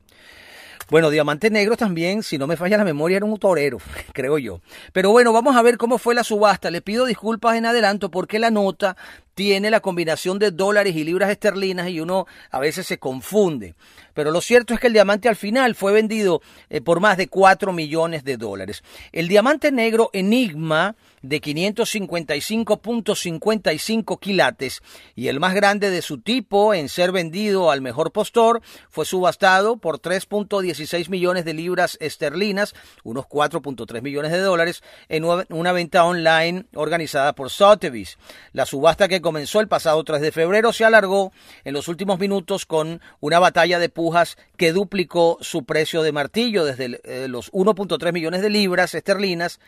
Bueno, 0.91 1.09
Diamante 1.09 1.49
Negro 1.49 1.77
también, 1.77 2.21
si 2.21 2.37
no 2.37 2.45
me 2.45 2.57
falla 2.57 2.77
la 2.77 2.83
memoria, 2.83 3.17
era 3.17 3.25
un 3.25 3.37
torero, 3.39 3.79
creo 4.13 4.37
yo. 4.37 4.61
Pero 4.93 5.09
bueno, 5.09 5.33
vamos 5.33 5.55
a 5.55 5.63
ver 5.63 5.77
cómo 5.77 5.97
fue 5.97 6.13
la 6.13 6.23
subasta. 6.23 6.69
Le 6.69 6.81
pido 6.81 7.05
disculpas 7.05 7.57
en 7.57 7.65
adelanto 7.65 8.11
porque 8.11 8.37
la 8.37 8.51
nota 8.51 8.95
tiene 9.39 9.71
la 9.71 9.79
combinación 9.79 10.37
de 10.37 10.51
dólares 10.51 10.97
y 10.97 11.05
libras 11.05 11.29
esterlinas 11.29 11.87
y 11.87 12.01
uno 12.01 12.27
a 12.51 12.59
veces 12.59 12.85
se 12.85 12.97
confunde. 12.97 13.73
Pero 14.13 14.31
lo 14.31 14.41
cierto 14.41 14.73
es 14.73 14.81
que 14.81 14.87
el 14.87 14.93
diamante 14.93 15.29
al 15.29 15.37
final 15.37 15.75
fue 15.75 15.93
vendido 15.93 16.41
eh, 16.69 16.81
por 16.81 16.99
más 16.99 17.15
de 17.15 17.29
4 17.29 17.71
millones 17.71 18.25
de 18.25 18.35
dólares. 18.35 18.83
El 19.13 19.29
diamante 19.29 19.71
negro 19.71 20.09
Enigma 20.11 20.97
de 21.21 21.41
555.55 21.41 24.19
quilates 24.19 24.81
y 25.15 25.29
el 25.29 25.39
más 25.39 25.53
grande 25.53 25.89
de 25.89 26.01
su 26.01 26.19
tipo 26.19 26.73
en 26.73 26.89
ser 26.89 27.13
vendido 27.13 27.71
al 27.71 27.79
mejor 27.81 28.11
postor 28.11 28.61
fue 28.89 29.05
subastado 29.05 29.77
por 29.77 30.01
3.16 30.01 31.07
millones 31.09 31.45
de 31.45 31.53
libras 31.53 31.97
esterlinas, 32.01 32.75
unos 33.03 33.25
4.3 33.25 34.01
millones 34.01 34.31
de 34.31 34.39
dólares, 34.39 34.83
en 35.07 35.23
una 35.23 35.71
venta 35.71 36.03
online 36.03 36.65
organizada 36.73 37.33
por 37.33 37.49
Sotheby's. 37.49 38.17
La 38.53 38.65
subasta 38.65 39.07
que 39.07 39.21
comenzó 39.29 39.59
el 39.59 39.67
pasado 39.67 40.03
3 40.03 40.21
de 40.21 40.31
febrero 40.31 40.73
se 40.73 40.85
alargó 40.85 41.31
en 41.63 41.75
los 41.75 41.87
últimos 41.87 42.17
minutos 42.17 42.65
con 42.65 42.99
una 43.19 43.37
batalla 43.37 43.77
de 43.77 43.87
pujas 43.87 44.39
que 44.57 44.73
duplicó 44.73 45.37
su 45.41 45.65
precio 45.65 46.01
de 46.01 46.11
martillo 46.11 46.65
desde 46.65 46.99
eh, 47.03 47.27
los 47.27 47.51
1.3 47.51 48.11
millones 48.11 48.41
de 48.41 48.49
libras 48.49 48.95
esterlinas 48.95 49.59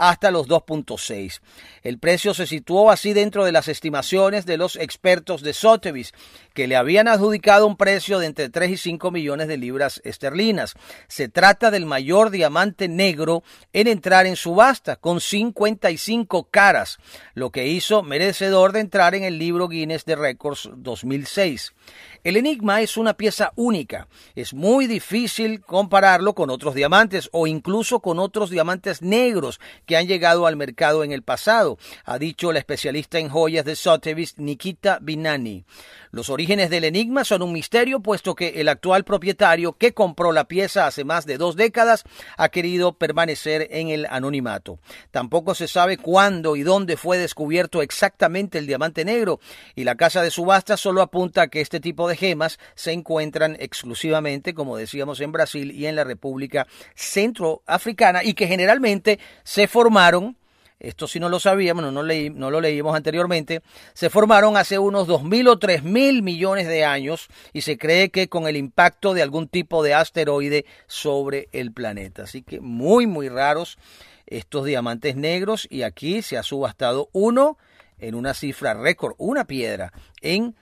hasta 0.00 0.30
los 0.30 0.48
2.6. 0.48 1.40
El 1.82 1.98
precio 1.98 2.32
se 2.32 2.46
situó 2.46 2.90
así 2.90 3.12
dentro 3.12 3.44
de 3.44 3.52
las 3.52 3.68
estimaciones 3.68 4.46
de 4.46 4.56
los 4.56 4.76
expertos 4.76 5.42
de 5.42 5.52
Sotheby's, 5.52 6.12
que 6.54 6.66
le 6.66 6.76
habían 6.76 7.06
adjudicado 7.06 7.66
un 7.66 7.76
precio 7.76 8.18
de 8.18 8.26
entre 8.26 8.48
3 8.48 8.70
y 8.70 8.76
5 8.78 9.10
millones 9.10 9.46
de 9.46 9.58
libras 9.58 10.00
esterlinas. 10.02 10.74
Se 11.06 11.28
trata 11.28 11.70
del 11.70 11.84
mayor 11.84 12.30
diamante 12.30 12.88
negro 12.88 13.42
en 13.74 13.88
entrar 13.88 14.26
en 14.26 14.36
subasta, 14.36 14.96
con 14.96 15.20
55 15.20 16.48
caras, 16.50 16.98
lo 17.34 17.50
que 17.50 17.66
hizo 17.66 18.02
merecedor 18.02 18.72
de 18.72 18.80
entrar 18.80 19.14
en 19.14 19.24
el 19.24 19.38
libro 19.38 19.68
Guinness 19.68 20.06
de 20.06 20.16
Records 20.16 20.70
2006. 20.76 21.74
El 22.22 22.36
enigma 22.36 22.82
es 22.82 22.98
una 22.98 23.14
pieza 23.14 23.52
única. 23.56 24.06
Es 24.34 24.52
muy 24.52 24.86
difícil 24.86 25.62
compararlo 25.62 26.34
con 26.34 26.50
otros 26.50 26.74
diamantes 26.74 27.30
o 27.32 27.46
incluso 27.46 28.00
con 28.00 28.18
otros 28.18 28.50
diamantes 28.50 29.00
negros 29.00 29.58
que 29.86 29.96
han 29.96 30.06
llegado 30.06 30.46
al 30.46 30.56
mercado 30.56 31.02
en 31.02 31.12
el 31.12 31.22
pasado, 31.22 31.78
ha 32.04 32.18
dicho 32.18 32.52
la 32.52 32.58
especialista 32.58 33.18
en 33.18 33.30
joyas 33.30 33.64
de 33.64 33.74
Sotheby's 33.74 34.38
Nikita 34.38 34.98
Binani. 35.00 35.64
Los 36.12 36.28
orígenes 36.28 36.70
del 36.70 36.84
enigma 36.84 37.24
son 37.24 37.42
un 37.42 37.52
misterio, 37.52 38.00
puesto 38.00 38.34
que 38.34 38.60
el 38.60 38.68
actual 38.68 39.04
propietario 39.04 39.74
que 39.74 39.94
compró 39.94 40.32
la 40.32 40.48
pieza 40.48 40.88
hace 40.88 41.04
más 41.04 41.24
de 41.24 41.38
dos 41.38 41.54
décadas 41.54 42.02
ha 42.36 42.48
querido 42.48 42.94
permanecer 42.94 43.68
en 43.70 43.88
el 43.90 44.06
anonimato. 44.06 44.80
Tampoco 45.12 45.54
se 45.54 45.68
sabe 45.68 45.98
cuándo 45.98 46.56
y 46.56 46.62
dónde 46.62 46.96
fue 46.96 47.16
descubierto 47.16 47.80
exactamente 47.80 48.58
el 48.58 48.66
diamante 48.66 49.04
negro, 49.04 49.38
y 49.76 49.84
la 49.84 49.94
casa 49.94 50.22
de 50.22 50.32
subasta 50.32 50.76
solo 50.76 51.00
apunta 51.00 51.42
a 51.42 51.48
que 51.48 51.60
este 51.60 51.78
tipo 51.78 52.08
de 52.08 52.16
gemas 52.16 52.58
se 52.74 52.90
encuentran 52.90 53.56
exclusivamente, 53.60 54.52
como 54.52 54.76
decíamos, 54.76 55.20
en 55.20 55.30
Brasil 55.30 55.70
y 55.70 55.86
en 55.86 55.94
la 55.94 56.02
República 56.02 56.66
Centroafricana, 56.96 58.24
y 58.24 58.34
que 58.34 58.48
generalmente 58.48 59.20
se 59.44 59.68
formaron 59.68 60.39
esto 60.80 61.06
sí 61.06 61.20
no 61.20 61.28
lo 61.28 61.38
sabíamos, 61.38 61.84
no, 61.84 61.92
no, 61.92 62.50
lo 62.50 62.60
leímos 62.60 62.96
anteriormente, 62.96 63.62
se 63.92 64.10
formaron 64.10 64.56
hace 64.56 64.78
unos 64.78 65.06
2.000 65.06 65.48
o 65.48 65.58
3.000 65.58 66.22
millones 66.22 66.66
de 66.66 66.84
años 66.84 67.28
y 67.52 67.60
se 67.60 67.76
cree 67.76 68.10
que 68.10 68.28
con 68.28 68.48
el 68.48 68.56
impacto 68.56 69.12
de 69.12 69.22
algún 69.22 69.46
tipo 69.46 69.82
de 69.82 69.94
asteroide 69.94 70.64
sobre 70.86 71.48
el 71.52 71.72
planeta. 71.72 72.22
Así 72.22 72.42
que 72.42 72.60
muy, 72.60 73.06
muy 73.06 73.28
raros 73.28 73.78
estos 74.26 74.64
diamantes 74.64 75.16
negros 75.16 75.68
y 75.70 75.82
aquí 75.82 76.22
se 76.22 76.38
ha 76.38 76.42
subastado 76.42 77.10
uno 77.12 77.58
en 77.98 78.14
una 78.14 78.32
cifra 78.32 78.72
récord, 78.72 79.14
una 79.18 79.44
piedra, 79.44 79.92
en 80.22 80.56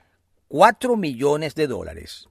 4 0.49 0.97
millones 0.97 1.55
de 1.55 1.67
dólares. 1.67 2.27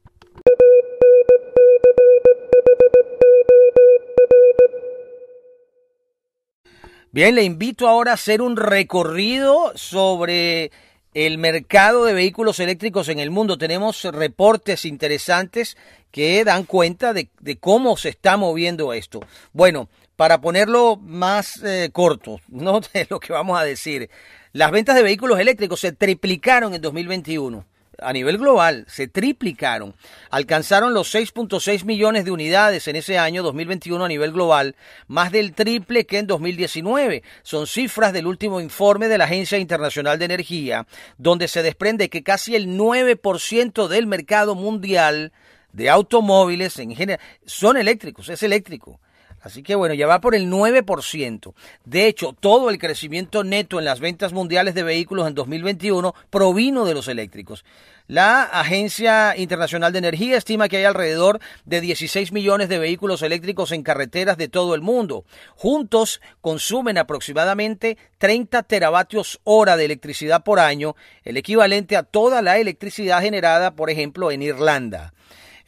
Bien, 7.11 7.35
le 7.35 7.43
invito 7.43 7.89
ahora 7.89 8.11
a 8.11 8.15
hacer 8.15 8.43
un 8.43 8.55
recorrido 8.59 9.73
sobre 9.75 10.71
el 11.15 11.39
mercado 11.39 12.05
de 12.05 12.13
vehículos 12.13 12.61
eléctricos 12.61 13.09
en 13.09 13.19
el 13.19 13.31
mundo. 13.31 13.57
Tenemos 13.57 14.05
reportes 14.05 14.85
interesantes 14.85 15.79
que 16.11 16.45
dan 16.45 16.65
cuenta 16.65 17.15
de, 17.15 17.31
cómo 17.61 17.97
se 17.97 18.11
está 18.11 18.37
moviendo 18.37 18.93
esto. 18.93 19.21
Bueno, 19.55 19.89
para 20.17 20.43
ponerlo 20.43 20.97
más 20.97 21.63
eh, 21.65 21.89
corto, 21.95 22.41
no 22.49 22.81
de 22.93 23.07
lo 23.09 23.21
que 23.21 23.33
vamos 23.33 23.59
a 23.59 23.65
decir, 23.65 24.11
las 24.53 24.71
ventas 24.71 24.95
de 24.95 25.03
vehículos 25.03 25.41
eléctricos 25.41 25.81
se 25.81 25.93
triplicaron 25.93 26.75
en 26.75 26.83
2021 26.83 27.65
a 28.01 28.13
nivel 28.13 28.39
global 28.39 28.85
se 28.89 29.09
triplicaron, 29.09 29.95
alcanzaron 30.31 30.95
los 30.95 31.15
6.6 31.15 31.85
millones 31.85 32.25
de 32.25 32.31
unidades 32.31 32.87
en 32.89 32.97
ese 32.97 33.19
año 33.19 33.43
2021 33.43 34.05
a 34.05 34.09
nivel 34.09 34.33
global, 34.33 34.77
más 35.07 35.33
del 35.33 35.53
triple 35.53 36.07
que 36.07 36.19
en 36.19 36.27
2019. 36.27 37.23
Son 37.43 37.67
cifras 37.67 38.13
del 38.13 38.27
último 38.27 38.61
informe 38.61 39.09
de 39.09 39.19
la 39.19 39.25
Agencia 39.25 39.59
Internacional 39.59 40.19
de 40.19 40.27
Energía, 40.27 40.87
donde 41.17 41.49
se 41.49 41.63
desprende 41.63 42.09
que 42.09 42.23
casi 42.23 42.55
el 42.55 42.69
9% 42.69 43.89
del 43.89 44.07
mercado 44.07 44.55
mundial 44.55 45.33
de 45.73 45.91
automóviles 45.91 46.79
en 46.79 46.95
general 46.95 47.21
son 47.45 47.77
eléctricos, 47.77 48.29
es 48.29 48.43
eléctrico. 48.43 49.01
Así 49.41 49.63
que 49.63 49.75
bueno, 49.75 49.95
ya 49.95 50.07
va 50.07 50.21
por 50.21 50.35
el 50.35 50.51
9%. 50.51 51.55
De 51.85 52.07
hecho, 52.07 52.35
todo 52.39 52.71
el 52.71 52.79
crecimiento 52.79 53.45
neto 53.45 53.79
en 53.79 53.85
las 53.85 54.01
ventas 54.01 54.33
mundiales 54.33 54.75
de 54.75 54.83
vehículos 54.83 55.29
en 55.29 55.35
2021 55.35 56.15
provino 56.31 56.85
de 56.85 56.95
los 56.95 57.09
eléctricos. 57.09 57.65
La 58.09 58.45
Agencia 58.45 59.37
Internacional 59.37 59.93
de 59.93 59.99
Energía 59.99 60.39
estima 60.39 60.69
que 60.69 60.79
hay 60.79 60.85
alrededor 60.85 61.41
de 61.67 61.83
16 61.83 62.33
millones 62.33 62.71
de 62.71 62.79
vehículos 62.79 63.21
eléctricos 63.21 63.71
en 63.71 63.83
carreteras 63.83 64.39
de 64.39 64.49
todo 64.49 64.75
el 64.75 64.81
mundo. 64.81 65.27
Juntos 65.57 66.23
consumen 66.41 66.97
aproximadamente 66.97 67.99
30 68.17 68.63
teravatios 68.63 69.41
hora 69.45 69.77
de 69.77 69.85
electricidad 69.85 70.43
por 70.43 70.59
año, 70.59 70.97
el 71.23 71.37
equivalente 71.37 71.99
a 71.99 72.03
toda 72.03 72.41
la 72.41 72.57
electricidad 72.57 73.21
generada, 73.21 73.73
por 73.73 73.91
ejemplo, 73.91 74.31
en 74.31 74.41
Irlanda. 74.41 75.13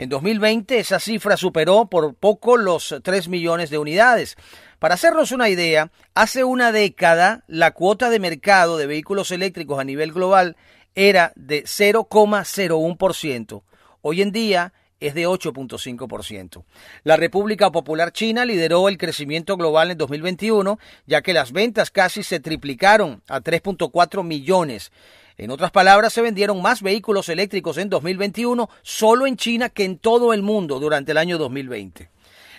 En 0.01 0.09
2020 0.09 0.79
esa 0.79 0.99
cifra 0.99 1.37
superó 1.37 1.85
por 1.85 2.15
poco 2.15 2.57
los 2.57 2.95
3 3.03 3.29
millones 3.29 3.69
de 3.69 3.77
unidades. 3.77 4.37
Para 4.79 4.95
hacernos 4.95 5.31
una 5.31 5.51
idea, 5.51 5.93
hace 6.15 6.43
una 6.43 6.73
década 6.73 7.45
la 7.49 7.73
cuota 7.73 8.09
de 8.09 8.19
mercado 8.19 8.79
de 8.79 8.87
vehículos 8.87 9.31
eléctricos 9.31 9.79
a 9.79 9.85
nivel 9.85 10.13
global 10.13 10.57
era 10.95 11.35
de 11.37 11.65
0,01%. 11.65 13.63
Hoy 14.01 14.23
en 14.23 14.33
día 14.33 14.73
es 15.01 15.13
de 15.13 15.29
8.5%. 15.29 16.65
La 17.05 17.19
República 17.19 17.71
Popular 17.71 18.11
China 18.11 18.47
lideró 18.47 18.89
el 18.89 18.97
crecimiento 18.97 19.59
global 19.59 19.91
en 19.91 19.99
2021, 19.99 20.79
ya 21.05 21.21
que 21.21 21.35
las 21.35 21.53
ventas 21.53 21.91
casi 21.91 22.23
se 22.23 22.41
triplicaron 22.41 23.23
a 23.29 23.43
3.4 23.43 24.25
millones. 24.25 24.93
En 25.41 25.51
otras 25.51 25.71
palabras, 25.71 26.13
se 26.13 26.21
vendieron 26.21 26.61
más 26.61 26.83
vehículos 26.83 27.31
eléctricos 27.31 27.79
en 27.79 27.89
2021 27.89 28.69
solo 28.83 29.27
en 29.27 29.39
China 29.39 29.71
que 29.71 29.85
en 29.85 29.97
todo 29.97 30.35
el 30.35 30.43
mundo 30.43 30.79
durante 30.79 31.13
el 31.13 31.17
año 31.17 31.39
2020. 31.39 32.11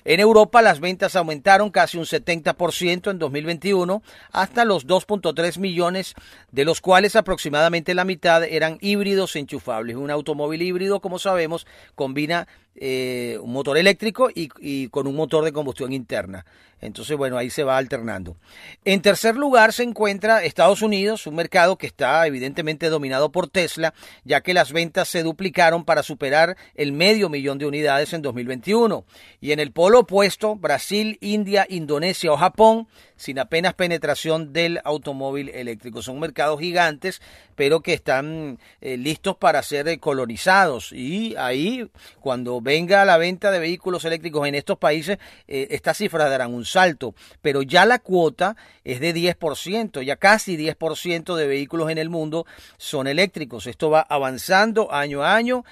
En 0.03 0.19
Europa 0.19 0.63
las 0.63 0.79
ventas 0.79 1.15
aumentaron 1.15 1.69
casi 1.69 1.99
un 1.99 2.05
70% 2.05 3.11
en 3.11 3.19
2021 3.19 4.01
hasta 4.31 4.65
los 4.65 4.87
2.3 4.87 5.59
millones, 5.59 6.15
de 6.51 6.65
los 6.65 6.81
cuales 6.81 7.15
aproximadamente 7.15 7.93
la 7.93 8.03
mitad 8.03 8.43
eran 8.43 8.79
híbridos 8.81 9.35
enchufables. 9.35 9.95
Un 9.95 10.09
automóvil 10.09 10.63
híbrido, 10.63 11.01
como 11.01 11.19
sabemos, 11.19 11.67
combina 11.93 12.47
eh, 12.75 13.37
un 13.41 13.51
motor 13.51 13.77
eléctrico 13.77 14.29
y, 14.33 14.87
con 14.87 15.05
un 15.05 15.15
motor 15.15 15.43
de 15.43 15.51
combustión 15.51 15.91
interna. 15.91 16.45
Entonces, 16.79 17.15
bueno, 17.15 17.37
ahí 17.37 17.51
se 17.51 17.63
va 17.63 17.77
alternando. 17.77 18.37
En 18.85 19.01
tercer 19.03 19.35
lugar 19.35 19.71
se 19.71 19.83
encuentra 19.83 20.43
Estados 20.43 20.81
Unidos, 20.81 21.27
un 21.27 21.35
mercado 21.35 21.77
que 21.77 21.85
está 21.85 22.25
evidentemente 22.25 22.89
dominado 22.89 23.31
por 23.31 23.47
Tesla, 23.47 23.93
ya 24.23 24.41
que 24.41 24.55
las 24.55 24.71
ventas 24.71 25.07
se 25.07 25.21
duplicaron 25.21 25.85
para 25.85 26.01
superar 26.01 26.57
el 26.73 26.91
medio 26.91 27.29
millón 27.29 27.59
de 27.59 27.67
unidades 27.67 28.13
en 28.13 28.23
2021. 28.23 29.05
Y 29.41 29.51
en 29.51 29.59
el 29.59 29.71
polo 29.71 29.99
opuesto, 29.99 30.55
Brasil, 30.55 31.19
India, 31.21 31.67
Indonesia 31.69 32.31
o 32.31 32.37
Japón, 32.37 32.87
sin 33.15 33.37
apenas 33.37 33.75
penetración 33.75 34.51
del 34.51 34.79
automóvil 34.83 35.49
eléctrico. 35.49 36.01
Son 36.01 36.19
mercados 36.19 36.59
gigantes, 36.59 37.21
pero 37.55 37.81
que 37.81 37.93
están 37.93 38.57
eh, 38.81 38.97
listos 38.97 39.35
para 39.37 39.61
ser 39.61 39.87
eh, 39.87 39.99
colonizados. 39.99 40.91
Y 40.91 41.35
ahí, 41.35 41.87
cuando 42.19 42.59
venga 42.61 43.05
la 43.05 43.17
venta 43.17 43.51
de 43.51 43.59
vehículos 43.59 44.05
eléctricos 44.05 44.47
en 44.47 44.55
estos 44.55 44.77
países, 44.77 45.17
eh, 45.47 45.67
estas 45.71 45.97
cifras 45.97 46.29
darán 46.29 46.53
un 46.53 46.65
salto. 46.65 47.13
Pero 47.41 47.61
ya 47.61 47.85
la 47.85 47.99
cuota 47.99 48.55
es 48.83 48.99
de 48.99 49.13
10%, 49.13 50.01
ya 50.01 50.15
casi 50.15 50.57
10% 50.57 51.35
de 51.35 51.47
vehículos 51.47 51.89
en 51.89 51.97
el 51.97 52.09
mundo 52.09 52.45
son 52.77 53.07
eléctricos. 53.07 53.67
Esto 53.67 53.89
va 53.89 54.01
avanzando 54.01 54.91
año 54.91 55.23
a 55.23 55.35
año. 55.35 55.63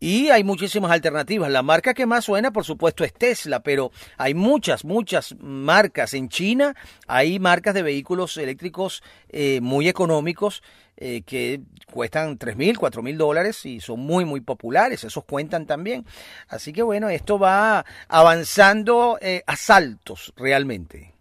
Y 0.00 0.30
hay 0.30 0.44
muchísimas 0.44 0.92
alternativas. 0.92 1.50
La 1.50 1.64
marca 1.64 1.92
que 1.92 2.06
más 2.06 2.24
suena, 2.24 2.52
por 2.52 2.64
supuesto, 2.64 3.02
es 3.02 3.12
Tesla, 3.12 3.60
pero 3.60 3.90
hay 4.16 4.32
muchas, 4.32 4.84
muchas 4.84 5.34
marcas. 5.40 6.14
En 6.14 6.28
China 6.28 6.76
hay 7.08 7.40
marcas 7.40 7.74
de 7.74 7.82
vehículos 7.82 8.36
eléctricos 8.36 9.02
eh, 9.30 9.58
muy 9.60 9.88
económicos 9.88 10.62
eh, 11.00 11.22
que 11.22 11.60
cuestan 11.92 12.38
tres 12.38 12.56
mil, 12.56 12.76
cuatro 12.76 13.02
mil 13.02 13.16
dólares 13.16 13.64
y 13.64 13.80
son 13.80 14.00
muy, 14.00 14.24
muy 14.24 14.40
populares. 14.40 15.04
Esos 15.04 15.24
cuentan 15.24 15.64
también. 15.64 16.04
Así 16.48 16.72
que 16.72 16.82
bueno, 16.82 17.08
esto 17.08 17.38
va 17.38 17.84
avanzando 18.08 19.16
eh, 19.20 19.44
a 19.46 19.54
saltos 19.54 20.32
realmente. 20.36 21.14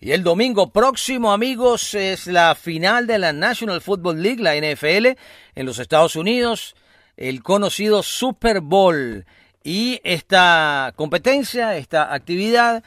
Y 0.00 0.12
el 0.12 0.22
domingo 0.22 0.70
próximo, 0.70 1.32
amigos, 1.32 1.94
es 1.94 2.26
la 2.26 2.54
final 2.54 3.06
de 3.06 3.18
la 3.18 3.32
National 3.32 3.80
Football 3.80 4.22
League, 4.22 4.42
la 4.42 4.54
NFL, 4.54 5.18
en 5.54 5.66
los 5.66 5.78
Estados 5.78 6.16
Unidos, 6.16 6.76
el 7.16 7.42
conocido 7.42 8.02
Super 8.02 8.60
Bowl. 8.60 9.24
Y 9.64 10.00
esta 10.04 10.92
competencia, 10.96 11.76
esta 11.76 12.14
actividad, 12.14 12.82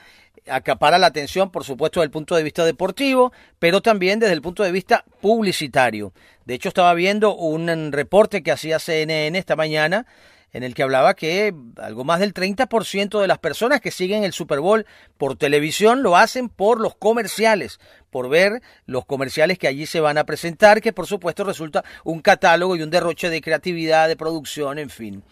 acapara 0.47 0.97
la 0.97 1.07
atención, 1.07 1.51
por 1.51 1.63
supuesto, 1.63 1.99
desde 1.99 2.05
el 2.05 2.11
punto 2.11 2.35
de 2.35 2.43
vista 2.43 2.65
deportivo, 2.65 3.31
pero 3.59 3.81
también 3.81 4.19
desde 4.19 4.33
el 4.33 4.41
punto 4.41 4.63
de 4.63 4.71
vista 4.71 5.05
publicitario. 5.21 6.13
De 6.45 6.55
hecho, 6.55 6.69
estaba 6.69 6.93
viendo 6.93 7.36
un 7.36 7.91
reporte 7.91 8.41
que 8.41 8.51
hacía 8.51 8.79
CNN 8.79 9.38
esta 9.38 9.55
mañana 9.55 10.05
en 10.53 10.63
el 10.63 10.73
que 10.73 10.83
hablaba 10.83 11.13
que 11.13 11.53
algo 11.77 12.03
más 12.03 12.19
del 12.19 12.33
30% 12.33 13.19
de 13.19 13.27
las 13.27 13.37
personas 13.37 13.79
que 13.81 13.91
siguen 13.91 14.23
el 14.23 14.33
Super 14.33 14.59
Bowl 14.59 14.85
por 15.17 15.37
televisión 15.37 16.03
lo 16.03 16.17
hacen 16.17 16.49
por 16.49 16.79
los 16.79 16.95
comerciales, 16.95 17.79
por 18.09 18.29
ver 18.29 18.61
los 18.85 19.05
comerciales 19.05 19.57
que 19.57 19.67
allí 19.67 19.85
se 19.85 20.01
van 20.01 20.17
a 20.17 20.25
presentar, 20.25 20.81
que 20.81 20.93
por 20.93 21.07
supuesto 21.07 21.43
resulta 21.43 21.83
un 22.03 22.21
catálogo 22.21 22.75
y 22.75 22.81
un 22.81 22.89
derroche 22.89 23.29
de 23.29 23.41
creatividad, 23.41 24.07
de 24.07 24.17
producción, 24.17 24.77
en 24.77 24.89
fin. 24.89 25.23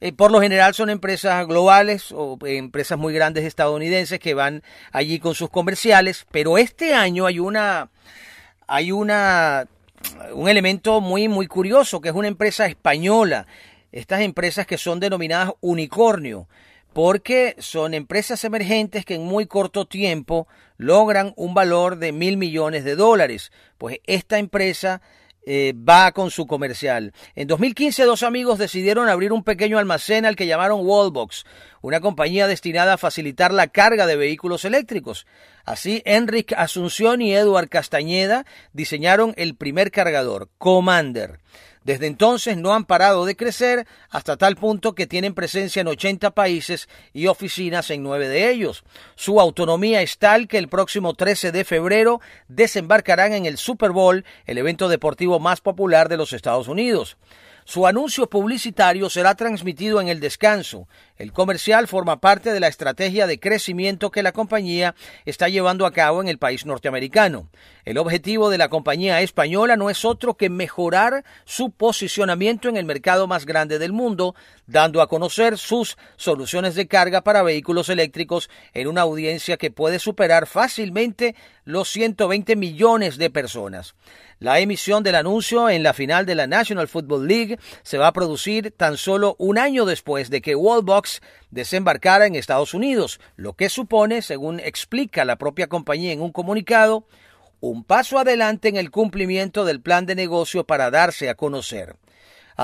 Eh, 0.00 0.12
por 0.12 0.32
lo 0.32 0.40
general 0.40 0.74
son 0.74 0.90
empresas 0.90 1.46
globales 1.46 2.10
o 2.10 2.38
empresas 2.44 2.98
muy 2.98 3.14
grandes 3.14 3.44
estadounidenses 3.44 4.18
que 4.18 4.34
van 4.34 4.62
allí 4.90 5.20
con 5.20 5.34
sus 5.34 5.50
comerciales, 5.50 6.26
pero 6.32 6.58
este 6.58 6.94
año 6.94 7.26
hay 7.26 7.38
una 7.38 7.90
hay 8.66 8.90
una 8.90 9.68
un 10.32 10.48
elemento 10.48 11.00
muy 11.00 11.28
muy 11.28 11.46
curioso 11.46 12.00
que 12.00 12.08
es 12.08 12.14
una 12.16 12.26
empresa 12.26 12.66
española 12.66 13.46
estas 13.92 14.22
empresas 14.22 14.66
que 14.66 14.78
son 14.78 14.98
denominadas 14.98 15.52
unicornio, 15.60 16.48
porque 16.92 17.54
son 17.58 17.94
empresas 17.94 18.44
emergentes 18.44 19.04
que 19.04 19.14
en 19.14 19.22
muy 19.22 19.46
corto 19.46 19.86
tiempo 19.86 20.46
logran 20.76 21.32
un 21.36 21.54
valor 21.54 21.96
de 21.96 22.12
mil 22.12 22.36
millones 22.36 22.84
de 22.84 22.96
dólares. 22.96 23.52
Pues 23.78 23.98
esta 24.06 24.38
empresa 24.38 25.00
eh, 25.44 25.74
va 25.76 26.12
con 26.12 26.30
su 26.30 26.46
comercial. 26.46 27.12
En 27.34 27.48
2015 27.48 28.04
dos 28.04 28.22
amigos 28.22 28.58
decidieron 28.58 29.08
abrir 29.08 29.32
un 29.32 29.42
pequeño 29.42 29.78
almacén 29.78 30.24
al 30.24 30.36
que 30.36 30.46
llamaron 30.46 30.86
Wallbox, 30.86 31.44
una 31.80 32.00
compañía 32.00 32.46
destinada 32.46 32.94
a 32.94 32.98
facilitar 32.98 33.52
la 33.52 33.66
carga 33.66 34.06
de 34.06 34.16
vehículos 34.16 34.64
eléctricos. 34.64 35.26
Así, 35.64 36.00
Enric 36.04 36.52
Asunción 36.56 37.22
y 37.22 37.34
Eduard 37.34 37.68
Castañeda 37.68 38.46
diseñaron 38.72 39.34
el 39.36 39.56
primer 39.56 39.90
cargador, 39.90 40.48
Commander. 40.58 41.40
Desde 41.84 42.06
entonces 42.06 42.56
no 42.56 42.74
han 42.74 42.84
parado 42.84 43.24
de 43.24 43.36
crecer 43.36 43.86
hasta 44.08 44.36
tal 44.36 44.56
punto 44.56 44.94
que 44.94 45.06
tienen 45.06 45.34
presencia 45.34 45.80
en 45.80 45.88
80 45.88 46.30
países 46.30 46.88
y 47.12 47.26
oficinas 47.26 47.90
en 47.90 48.02
nueve 48.02 48.28
de 48.28 48.50
ellos. 48.50 48.84
Su 49.16 49.40
autonomía 49.40 50.02
es 50.02 50.18
tal 50.18 50.46
que 50.46 50.58
el 50.58 50.68
próximo 50.68 51.14
13 51.14 51.50
de 51.50 51.64
febrero 51.64 52.20
desembarcarán 52.48 53.32
en 53.32 53.46
el 53.46 53.58
Super 53.58 53.90
Bowl, 53.90 54.24
el 54.46 54.58
evento 54.58 54.88
deportivo 54.88 55.40
más 55.40 55.60
popular 55.60 56.08
de 56.08 56.16
los 56.16 56.32
Estados 56.32 56.68
Unidos. 56.68 57.16
Su 57.64 57.86
anuncio 57.86 58.28
publicitario 58.28 59.08
será 59.08 59.34
transmitido 59.34 60.00
en 60.00 60.08
el 60.08 60.20
descanso. 60.20 60.88
El 61.16 61.32
comercial 61.32 61.86
forma 61.86 62.20
parte 62.20 62.52
de 62.52 62.58
la 62.58 62.66
estrategia 62.66 63.26
de 63.26 63.38
crecimiento 63.38 64.10
que 64.10 64.24
la 64.24 64.32
compañía 64.32 64.96
está 65.24 65.48
llevando 65.48 65.86
a 65.86 65.92
cabo 65.92 66.20
en 66.20 66.28
el 66.28 66.38
país 66.38 66.66
norteamericano. 66.66 67.48
El 67.84 67.98
objetivo 67.98 68.50
de 68.50 68.58
la 68.58 68.68
compañía 68.68 69.20
española 69.20 69.76
no 69.76 69.90
es 69.90 70.04
otro 70.04 70.36
que 70.36 70.50
mejorar 70.50 71.24
su 71.44 71.70
posicionamiento 71.70 72.68
en 72.68 72.76
el 72.76 72.84
mercado 72.84 73.26
más 73.28 73.46
grande 73.46 73.78
del 73.78 73.92
mundo, 73.92 74.34
dando 74.66 75.02
a 75.02 75.08
conocer 75.08 75.58
sus 75.58 75.96
soluciones 76.16 76.74
de 76.74 76.86
carga 76.86 77.22
para 77.22 77.42
vehículos 77.42 77.88
eléctricos 77.88 78.48
en 78.74 78.88
una 78.88 79.02
audiencia 79.02 79.56
que 79.56 79.70
puede 79.70 79.98
superar 79.98 80.46
fácilmente 80.46 81.34
los 81.64 81.88
120 81.88 82.56
millones 82.56 83.18
de 83.18 83.30
personas. 83.30 83.94
La 84.38 84.58
emisión 84.58 85.04
del 85.04 85.14
anuncio 85.14 85.70
en 85.70 85.82
la 85.84 85.92
final 85.92 86.26
de 86.26 86.34
la 86.34 86.48
National 86.48 86.88
Football 86.88 87.28
League 87.28 87.58
se 87.82 87.98
va 87.98 88.08
a 88.08 88.12
producir 88.12 88.72
tan 88.76 88.96
solo 88.96 89.36
un 89.38 89.56
año 89.56 89.84
después 89.84 90.30
de 90.30 90.40
que 90.40 90.56
Wallbox 90.56 91.20
desembarcara 91.50 92.26
en 92.26 92.34
Estados 92.34 92.74
Unidos, 92.74 93.20
lo 93.36 93.52
que 93.52 93.68
supone, 93.68 94.20
según 94.20 94.58
explica 94.58 95.24
la 95.24 95.36
propia 95.36 95.68
compañía 95.68 96.12
en 96.12 96.20
un 96.20 96.32
comunicado, 96.32 97.06
un 97.60 97.84
paso 97.84 98.18
adelante 98.18 98.68
en 98.68 98.76
el 98.76 98.90
cumplimiento 98.90 99.64
del 99.64 99.80
plan 99.80 100.06
de 100.06 100.16
negocio 100.16 100.64
para 100.64 100.90
darse 100.90 101.28
a 101.28 101.36
conocer. 101.36 101.94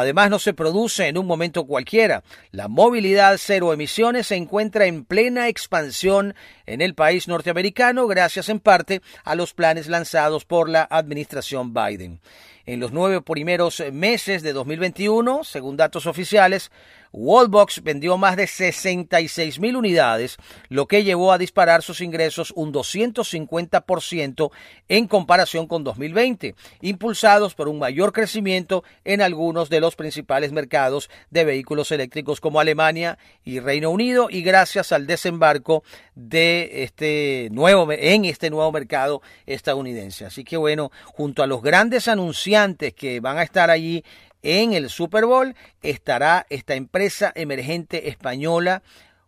Además, 0.01 0.31
no 0.31 0.39
se 0.39 0.55
produce 0.55 1.09
en 1.09 1.19
un 1.19 1.27
momento 1.27 1.65
cualquiera. 1.65 2.23
La 2.51 2.69
movilidad 2.69 3.37
cero 3.39 3.73
emisiones 3.73 4.29
se 4.29 4.37
encuentra 4.37 4.87
en 4.87 5.05
plena 5.05 5.49
expansión 5.49 6.35
en 6.67 6.81
el 6.81 6.95
país 6.95 7.29
norteamericano 7.29 8.07
gracias 8.07 8.49
en 8.49 8.61
parte 8.61 9.03
a 9.25 9.35
los 9.35 9.55
planes 9.55 9.89
lanzados 9.89 10.45
por 10.45 10.69
la 10.69 10.87
administración 10.91 11.75
Biden. 11.75 12.21
En 12.69 12.81
los 12.81 12.93
nueve 12.93 13.23
primeros 13.23 13.83
meses 13.95 14.43
de 14.43 14.53
2021, 14.53 15.43
según 15.43 15.79
datos 15.79 16.05
oficiales, 16.05 16.71
Wallbox 17.15 17.83
vendió 17.83 18.19
más 18.19 18.37
de 18.37 18.47
66 18.47 19.59
mil 19.59 19.75
unidades, 19.75 20.37
lo 20.69 20.87
que 20.87 21.03
llevó 21.03 21.33
a 21.33 21.39
disparar 21.39 21.83
sus 21.83 22.03
ingresos 22.03 22.53
un 22.55 22.71
250% 22.71 24.51
en 24.89 25.07
comparación 25.09 25.67
con 25.67 25.83
2020, 25.83 26.57
impulsados 26.83 27.55
por 27.55 27.69
un 27.69 27.79
mayor 27.79 28.13
crecimiento 28.13 28.85
en 29.07 29.23
algunos 29.23 29.71
de 29.71 29.81
los 29.81 29.97
principales 29.97 30.53
mercados 30.53 31.09
de 31.31 31.45
vehículos 31.45 31.91
eléctricos 31.91 32.39
como 32.39 32.61
Alemania 32.61 33.17
y 33.47 33.61
Reino 33.61 33.89
Unido 33.89 34.29
y 34.29 34.43
gracias 34.43 34.93
al 34.93 35.07
desembarco 35.07 35.85
de 36.15 36.83
este 36.83 37.49
nuevo 37.51 37.91
en 37.91 38.27
este 38.27 38.51
nuevo 38.51 38.71
mercado 38.73 39.23
estadounidense. 39.47 40.27
Así 40.27 40.45
que 40.45 40.59
bueno, 40.59 40.93
junto 41.07 41.43
a 41.43 41.47
los 41.47 41.63
grandes 41.63 42.07
anunciantes 42.09 42.58
que 42.95 43.21
van 43.21 43.39
a 43.39 43.43
estar 43.43 43.71
allí 43.71 44.05
en 44.43 44.73
el 44.73 44.91
Super 44.91 45.27
Bowl 45.27 45.55
estará 45.83 46.47
esta 46.51 46.75
empresa 46.75 47.33
emergente 47.35 48.09
española 48.09 48.83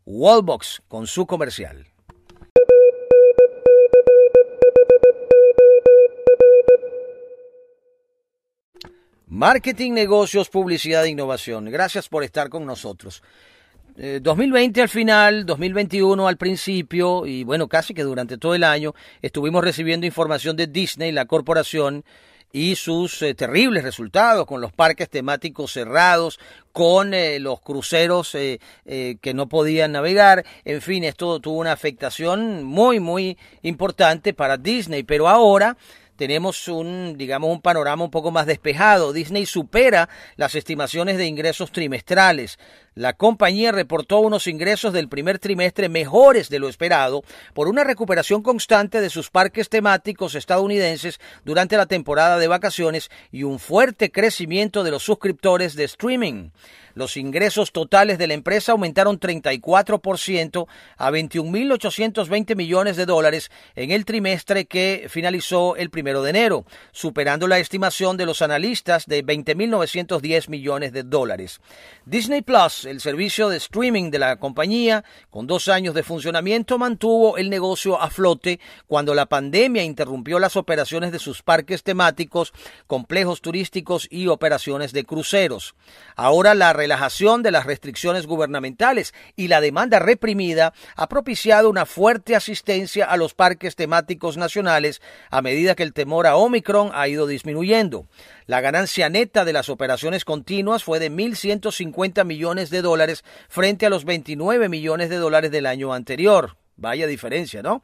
Wallbox 0.04 0.82
con 0.88 1.06
su 1.06 1.26
comercial. 1.26 1.86
Marketing, 9.26 9.92
negocios, 9.92 10.48
publicidad 10.48 11.04
e 11.04 11.10
innovación. 11.10 11.70
Gracias 11.70 12.08
por 12.08 12.24
estar 12.24 12.48
con 12.48 12.66
nosotros. 12.66 13.22
2020 13.96 14.80
eh, 14.80 14.82
al 14.82 14.88
final, 14.88 15.46
2021 15.46 16.26
al 16.26 16.36
principio 16.36 17.26
y 17.26 17.44
bueno, 17.44 17.68
casi 17.68 17.94
que 17.94 18.02
durante 18.02 18.38
todo 18.38 18.54
el 18.54 18.64
año 18.64 18.94
estuvimos 19.22 19.62
recibiendo 19.62 20.06
información 20.06 20.56
de 20.56 20.66
Disney, 20.66 21.12
la 21.12 21.26
corporación, 21.26 22.04
y 22.52 22.76
sus 22.76 23.22
eh, 23.22 23.34
terribles 23.34 23.84
resultados 23.84 24.46
con 24.46 24.60
los 24.60 24.72
parques 24.72 25.08
temáticos 25.08 25.72
cerrados, 25.72 26.38
con 26.72 27.14
eh, 27.14 27.38
los 27.38 27.60
cruceros 27.60 28.34
eh, 28.34 28.58
que 28.84 29.34
no 29.34 29.48
podían 29.48 29.92
navegar, 29.92 30.44
en 30.64 30.80
fin, 30.80 31.04
esto 31.04 31.40
tuvo 31.40 31.58
una 31.58 31.72
afectación 31.72 32.64
muy, 32.64 33.00
muy 33.00 33.38
importante 33.62 34.34
para 34.34 34.56
Disney, 34.56 35.02
pero 35.02 35.28
ahora 35.28 35.76
tenemos 36.20 36.68
un, 36.68 37.16
digamos, 37.16 37.50
un 37.50 37.62
panorama 37.62 38.04
un 38.04 38.10
poco 38.10 38.30
más 38.30 38.44
despejado. 38.44 39.14
Disney 39.14 39.46
supera 39.46 40.10
las 40.36 40.54
estimaciones 40.54 41.16
de 41.16 41.24
ingresos 41.24 41.72
trimestrales. 41.72 42.58
La 42.96 43.12
compañía 43.12 43.70
reportó 43.70 44.18
unos 44.18 44.48
ingresos 44.48 44.92
del 44.92 45.09
primer 45.09 45.38
trimestre 45.38 45.88
mejores 45.88 46.48
de 46.48 46.59
lo 46.59 46.68
esperado 46.68 47.22
por 47.55 47.68
una 47.68 47.85
recuperación 47.85 48.42
constante 48.42 49.00
de 49.00 49.11
sus 49.11 49.31
parques 49.31 49.68
temáticos 49.68 50.35
estadounidenses 50.35 51.20
durante 51.44 51.76
la 51.76 51.87
temporada 51.87 52.37
de 52.38 52.48
vacaciones 52.48 53.09
y 53.31 53.44
un 53.44 53.61
fuerte 53.61 54.11
crecimiento 54.11 54.83
de 54.83 54.90
los 54.90 55.05
suscriptores 55.05 55.76
de 55.76 55.85
streaming. 55.85 56.50
Los 56.94 57.16
ingresos 57.16 57.70
totales 57.70 58.18
de 58.18 58.26
la 58.26 58.35
empresa 58.35 58.72
aumentaron 58.72 59.20
34% 59.20 60.66
a 60.96 61.11
21.820 61.11 62.57
millones 62.57 62.96
de 62.96 63.07
dólares 63.07 63.50
en 63.76 63.92
el 63.92 64.05
trimestre 64.05 64.64
que 64.64 65.07
finalizó 65.09 65.76
el 65.76 65.90
primero 65.90 66.22
de 66.22 66.31
enero, 66.31 66.66
superando 66.90 67.46
la 67.46 67.61
estimación 67.61 68.16
de 68.16 68.26
los 68.26 68.42
analistas 68.42 69.07
de 69.07 69.24
20.910 69.24 70.48
millones 70.48 70.92
de 70.92 71.05
dólares. 71.05 71.61
Disney 72.05 72.42
Plus 72.42 72.79
el 72.84 73.00
servicio 73.00 73.48
de 73.48 73.56
streaming 73.56 74.10
de 74.10 74.18
la 74.18 74.36
compañía, 74.36 75.04
con 75.30 75.46
dos 75.46 75.68
años 75.68 75.94
de 75.94 76.02
funcionamiento, 76.02 76.78
mantuvo 76.78 77.36
el 77.36 77.50
negocio 77.50 78.00
a 78.00 78.10
flote 78.10 78.60
cuando 78.86 79.14
la 79.14 79.26
pandemia 79.26 79.82
interrumpió 79.82 80.38
las 80.38 80.56
operaciones 80.56 81.12
de 81.12 81.18
sus 81.18 81.42
parques 81.42 81.82
temáticos, 81.82 82.52
complejos 82.86 83.40
turísticos 83.40 84.06
y 84.10 84.28
operaciones 84.28 84.92
de 84.92 85.04
cruceros. 85.04 85.74
Ahora 86.16 86.54
la 86.54 86.72
relajación 86.72 87.42
de 87.42 87.50
las 87.50 87.66
restricciones 87.66 88.26
gubernamentales 88.26 89.14
y 89.36 89.48
la 89.48 89.60
demanda 89.60 89.98
reprimida 89.98 90.72
ha 90.96 91.08
propiciado 91.08 91.70
una 91.70 91.86
fuerte 91.86 92.36
asistencia 92.36 93.04
a 93.04 93.16
los 93.16 93.34
parques 93.34 93.76
temáticos 93.76 94.36
nacionales 94.36 95.02
a 95.30 95.42
medida 95.42 95.74
que 95.74 95.82
el 95.82 95.92
temor 95.92 96.26
a 96.26 96.36
Omicron 96.36 96.90
ha 96.94 97.08
ido 97.08 97.26
disminuyendo. 97.26 98.06
La 98.46 98.60
ganancia 98.60 99.08
neta 99.08 99.44
de 99.44 99.52
las 99.52 99.68
operaciones 99.68 100.24
continuas 100.24 100.82
fue 100.82 100.98
de 100.98 101.10
1.150 101.10 102.24
millones 102.24 102.69
de 102.70 102.83
dólares 102.83 103.24
frente 103.48 103.87
a 103.87 103.90
los 103.90 104.04
29 104.04 104.68
millones 104.68 105.11
de 105.11 105.16
dólares 105.16 105.50
del 105.50 105.66
año 105.66 105.92
anterior. 105.92 106.56
Vaya 106.76 107.06
diferencia, 107.06 107.62
¿no? 107.62 107.83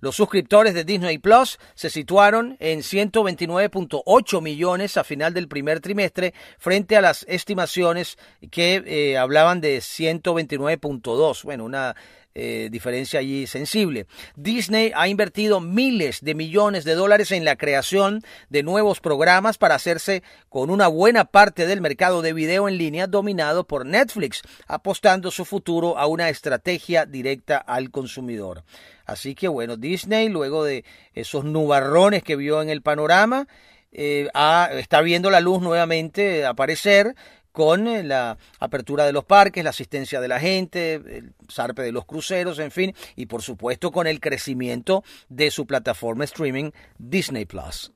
Los 0.00 0.16
suscriptores 0.16 0.74
de 0.74 0.84
Disney 0.84 1.18
Plus 1.18 1.58
se 1.74 1.90
situaron 1.90 2.56
en 2.60 2.80
129.8 2.80 4.40
millones 4.40 4.96
a 4.96 5.04
final 5.04 5.34
del 5.34 5.48
primer 5.48 5.80
trimestre 5.80 6.34
frente 6.56 6.96
a 6.96 7.00
las 7.00 7.24
estimaciones 7.28 8.16
que 8.50 8.82
eh, 8.86 9.18
hablaban 9.18 9.60
de 9.60 9.78
129.2. 9.78 11.42
Bueno, 11.42 11.64
una 11.64 11.96
eh, 12.40 12.68
diferencia 12.70 13.18
allí 13.18 13.48
sensible. 13.48 14.06
Disney 14.36 14.92
ha 14.94 15.08
invertido 15.08 15.58
miles 15.58 16.20
de 16.20 16.36
millones 16.36 16.84
de 16.84 16.94
dólares 16.94 17.32
en 17.32 17.44
la 17.44 17.56
creación 17.56 18.22
de 18.48 18.62
nuevos 18.62 19.00
programas 19.00 19.58
para 19.58 19.74
hacerse 19.74 20.22
con 20.48 20.70
una 20.70 20.86
buena 20.86 21.24
parte 21.24 21.66
del 21.66 21.80
mercado 21.80 22.22
de 22.22 22.32
video 22.32 22.68
en 22.68 22.78
línea 22.78 23.08
dominado 23.08 23.66
por 23.66 23.84
Netflix, 23.84 24.42
apostando 24.68 25.32
su 25.32 25.44
futuro 25.44 25.98
a 25.98 26.06
una 26.06 26.28
estrategia 26.28 27.06
directa 27.06 27.58
al 27.58 27.90
consumidor. 27.90 28.62
Así 29.04 29.34
que 29.34 29.48
bueno, 29.48 29.76
Disney, 29.76 30.28
luego 30.28 30.62
de 30.62 30.84
esos 31.14 31.42
nubarrones 31.42 32.22
que 32.22 32.36
vio 32.36 32.62
en 32.62 32.70
el 32.70 32.82
panorama, 32.82 33.48
eh, 33.90 34.28
está 34.74 35.00
viendo 35.00 35.28
la 35.28 35.40
luz 35.40 35.60
nuevamente 35.60 36.46
aparecer 36.46 37.16
con 37.58 37.88
eh, 37.88 38.04
la 38.04 38.38
apertura 38.60 39.04
de 39.04 39.12
los 39.12 39.24
parques, 39.24 39.64
la 39.64 39.70
asistencia 39.70 40.20
de 40.20 40.28
la 40.28 40.38
gente, 40.38 40.94
el 40.94 41.34
zarpe 41.50 41.82
de 41.82 41.90
los 41.90 42.04
cruceros, 42.04 42.60
en 42.60 42.70
fin, 42.70 42.94
y 43.16 43.26
por 43.26 43.42
supuesto 43.42 43.90
con 43.90 44.06
el 44.06 44.20
crecimiento 44.20 45.02
de 45.28 45.50
su 45.50 45.66
plataforma 45.66 46.22
streaming 46.22 46.70
Disney 46.98 47.46
Plus. 47.46 47.90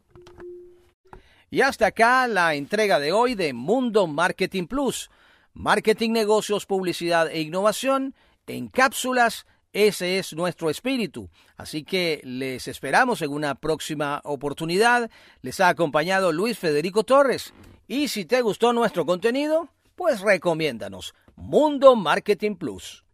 Y 1.49 1.61
hasta 1.61 1.87
acá 1.87 2.27
la 2.27 2.57
entrega 2.57 2.99
de 2.99 3.13
hoy 3.13 3.37
de 3.37 3.53
Mundo 3.53 4.09
Marketing 4.09 4.67
Plus. 4.67 5.11
Marketing, 5.55 6.11
negocios, 6.11 6.67
publicidad 6.67 7.31
e 7.31 7.43
innovación 7.43 8.17
en 8.49 8.67
cápsulas. 8.67 9.47
Ese 9.73 10.19
es 10.19 10.33
nuestro 10.33 10.71
espíritu. 10.71 11.31
Así 11.57 11.85
que 11.85 12.21
les 12.25 12.67
esperamos 12.67 13.23
en 13.23 13.31
una 13.31 13.55
próxima 13.55 14.23
oportunidad. 14.25 15.09
Les 15.41 15.61
ha 15.61 15.69
acompañado 15.69 16.33
Luis 16.33 16.59
Federico 16.59 17.05
Torres. 17.05 17.55
Y 17.89 18.09
si 18.09 18.25
te 18.25 18.43
gustó 18.43 18.73
nuestro 18.73 19.05
contenido, 19.05 19.69
pues 19.97 20.21
recomiéndanos 20.21 21.15
Mundo 21.37 21.97
Marketing 21.97 22.55
Plus. 22.55 23.05